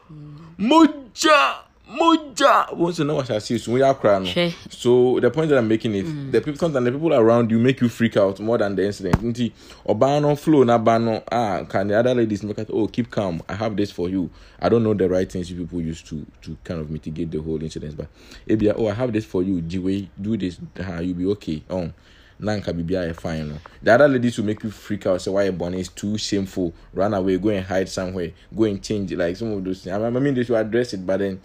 [0.60, 1.56] moja.
[1.88, 2.76] Moja.
[2.76, 4.26] Once you know what I see, so we are crying.
[4.26, 4.54] Hwɛ.
[4.72, 7.80] So the point that I'm making is the people sometimes the people around you make
[7.80, 9.22] you freak out more than the incident.
[9.22, 9.52] Nti
[9.88, 13.12] ɔbaa no flow na ba no ah can the other ladies make it oh keep
[13.12, 14.32] calm I have this for you.
[14.60, 17.42] I don't know the right things you people use to to kind of mitigate the
[17.42, 18.08] whole incident but
[18.48, 21.92] ebia oh I have this for you Jiwe do this ah you'll be okay oh
[22.40, 25.32] na nka biribiara yɛ fine no the other ladies will make you freak out say
[25.32, 29.38] why your is too shameful run away go and hide somewhere go and change like
[29.38, 31.42] some of those things I mean they should address it but then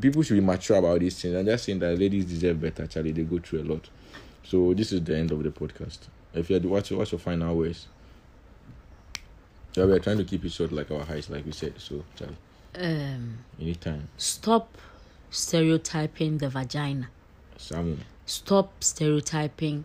[0.00, 3.12] people should be mature about these things I'm just saying that ladies deserve better Charlie.
[3.12, 3.88] They go through a lot.
[4.44, 5.98] So this is the end of the podcast.
[6.34, 7.86] If you had what's your, what's your final words?
[9.74, 11.74] Yeah we are trying to keep it short like our heights like we said.
[11.78, 12.36] So Charlie.
[12.74, 14.08] Um, anytime.
[14.16, 14.76] stop
[15.30, 17.08] stereotyping the vagina.
[17.58, 17.98] Samu.
[18.26, 19.84] Stop stereotyping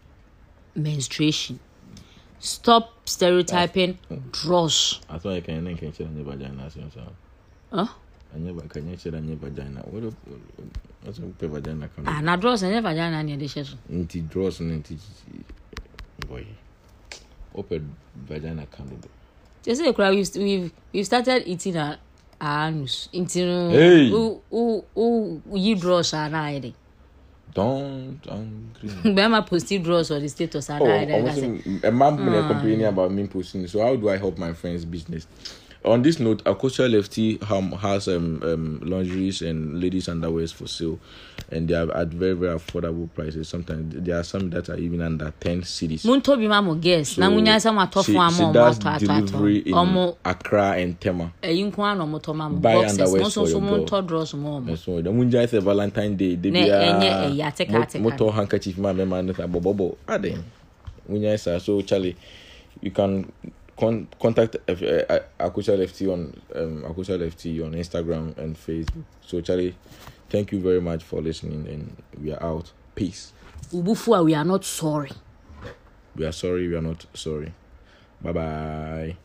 [0.76, 1.60] menstruation.
[2.40, 3.98] Stop stereotyping
[4.32, 5.00] draws.
[5.10, 7.08] I thought I can I can share any vagina as you know
[7.72, 7.88] Huh?
[8.34, 9.82] kanyɛ kyerɛ anyɛ vagina.
[11.06, 14.60] Wsɛ wopɛ vagina ka ah, na dross ɛnyɛ vagina ne ɛde hyɛ so nti dross
[14.62, 14.96] no nti
[16.28, 16.54] bɔyɛ
[17.54, 17.82] wopɛ
[18.28, 19.10] vagina ka dodo
[19.62, 21.98] te sɛ kora we've started eating our
[22.40, 23.10] anus.
[23.14, 26.74] Nti no woyi dross a na ayɛ de
[27.54, 29.14] don't angry.
[29.14, 30.72] Bema posted draws or the status.
[30.72, 32.54] Oh, I, I, I, I, I, I, I, I, I, I, I, I, I, I,
[32.54, 32.80] I, I,
[33.94, 40.08] I, I, I, on this note Akosia Lefty um, has um, um, lingeries and ladies
[40.08, 41.00] underwears for sale
[41.52, 45.02] and they are at very very affordable prices sometimes there are some that are even
[45.02, 48.30] under 10 cedis Monto bi ma mo guess na munya sɛ mo atɔ she, fo
[48.30, 52.50] she does atɔ atɔ delivery in Accra and Tema ɛyi nko ara na ɔmo ma
[52.50, 53.00] mo Buy boxes.
[53.00, 53.86] Mo for your girl.
[53.86, 54.78] ntɔ draws mo ɔmo.
[54.78, 56.36] so the munja is a Valentine Day.
[56.36, 58.02] Ne be ɛnyɛ ɛyɛ ateka ateka.
[58.02, 59.98] motor handkerchief man, man, man, bobo bobo.
[60.08, 60.44] Ah, then
[61.10, 62.16] munja is so Charlie.
[62.82, 63.32] You can
[63.78, 69.04] con- contact uh, uh, Akusha Lefty on um, Akusha Lefty on Instagram and Facebook.
[69.26, 69.76] So Charlie,
[70.30, 72.72] thank you very much for listening, and we are out.
[72.96, 73.34] Peace.
[73.72, 75.12] Ubufu we are not sorry.
[76.16, 76.68] We are sorry.
[76.68, 77.54] We are not sorry.
[78.22, 79.18] Bye bye.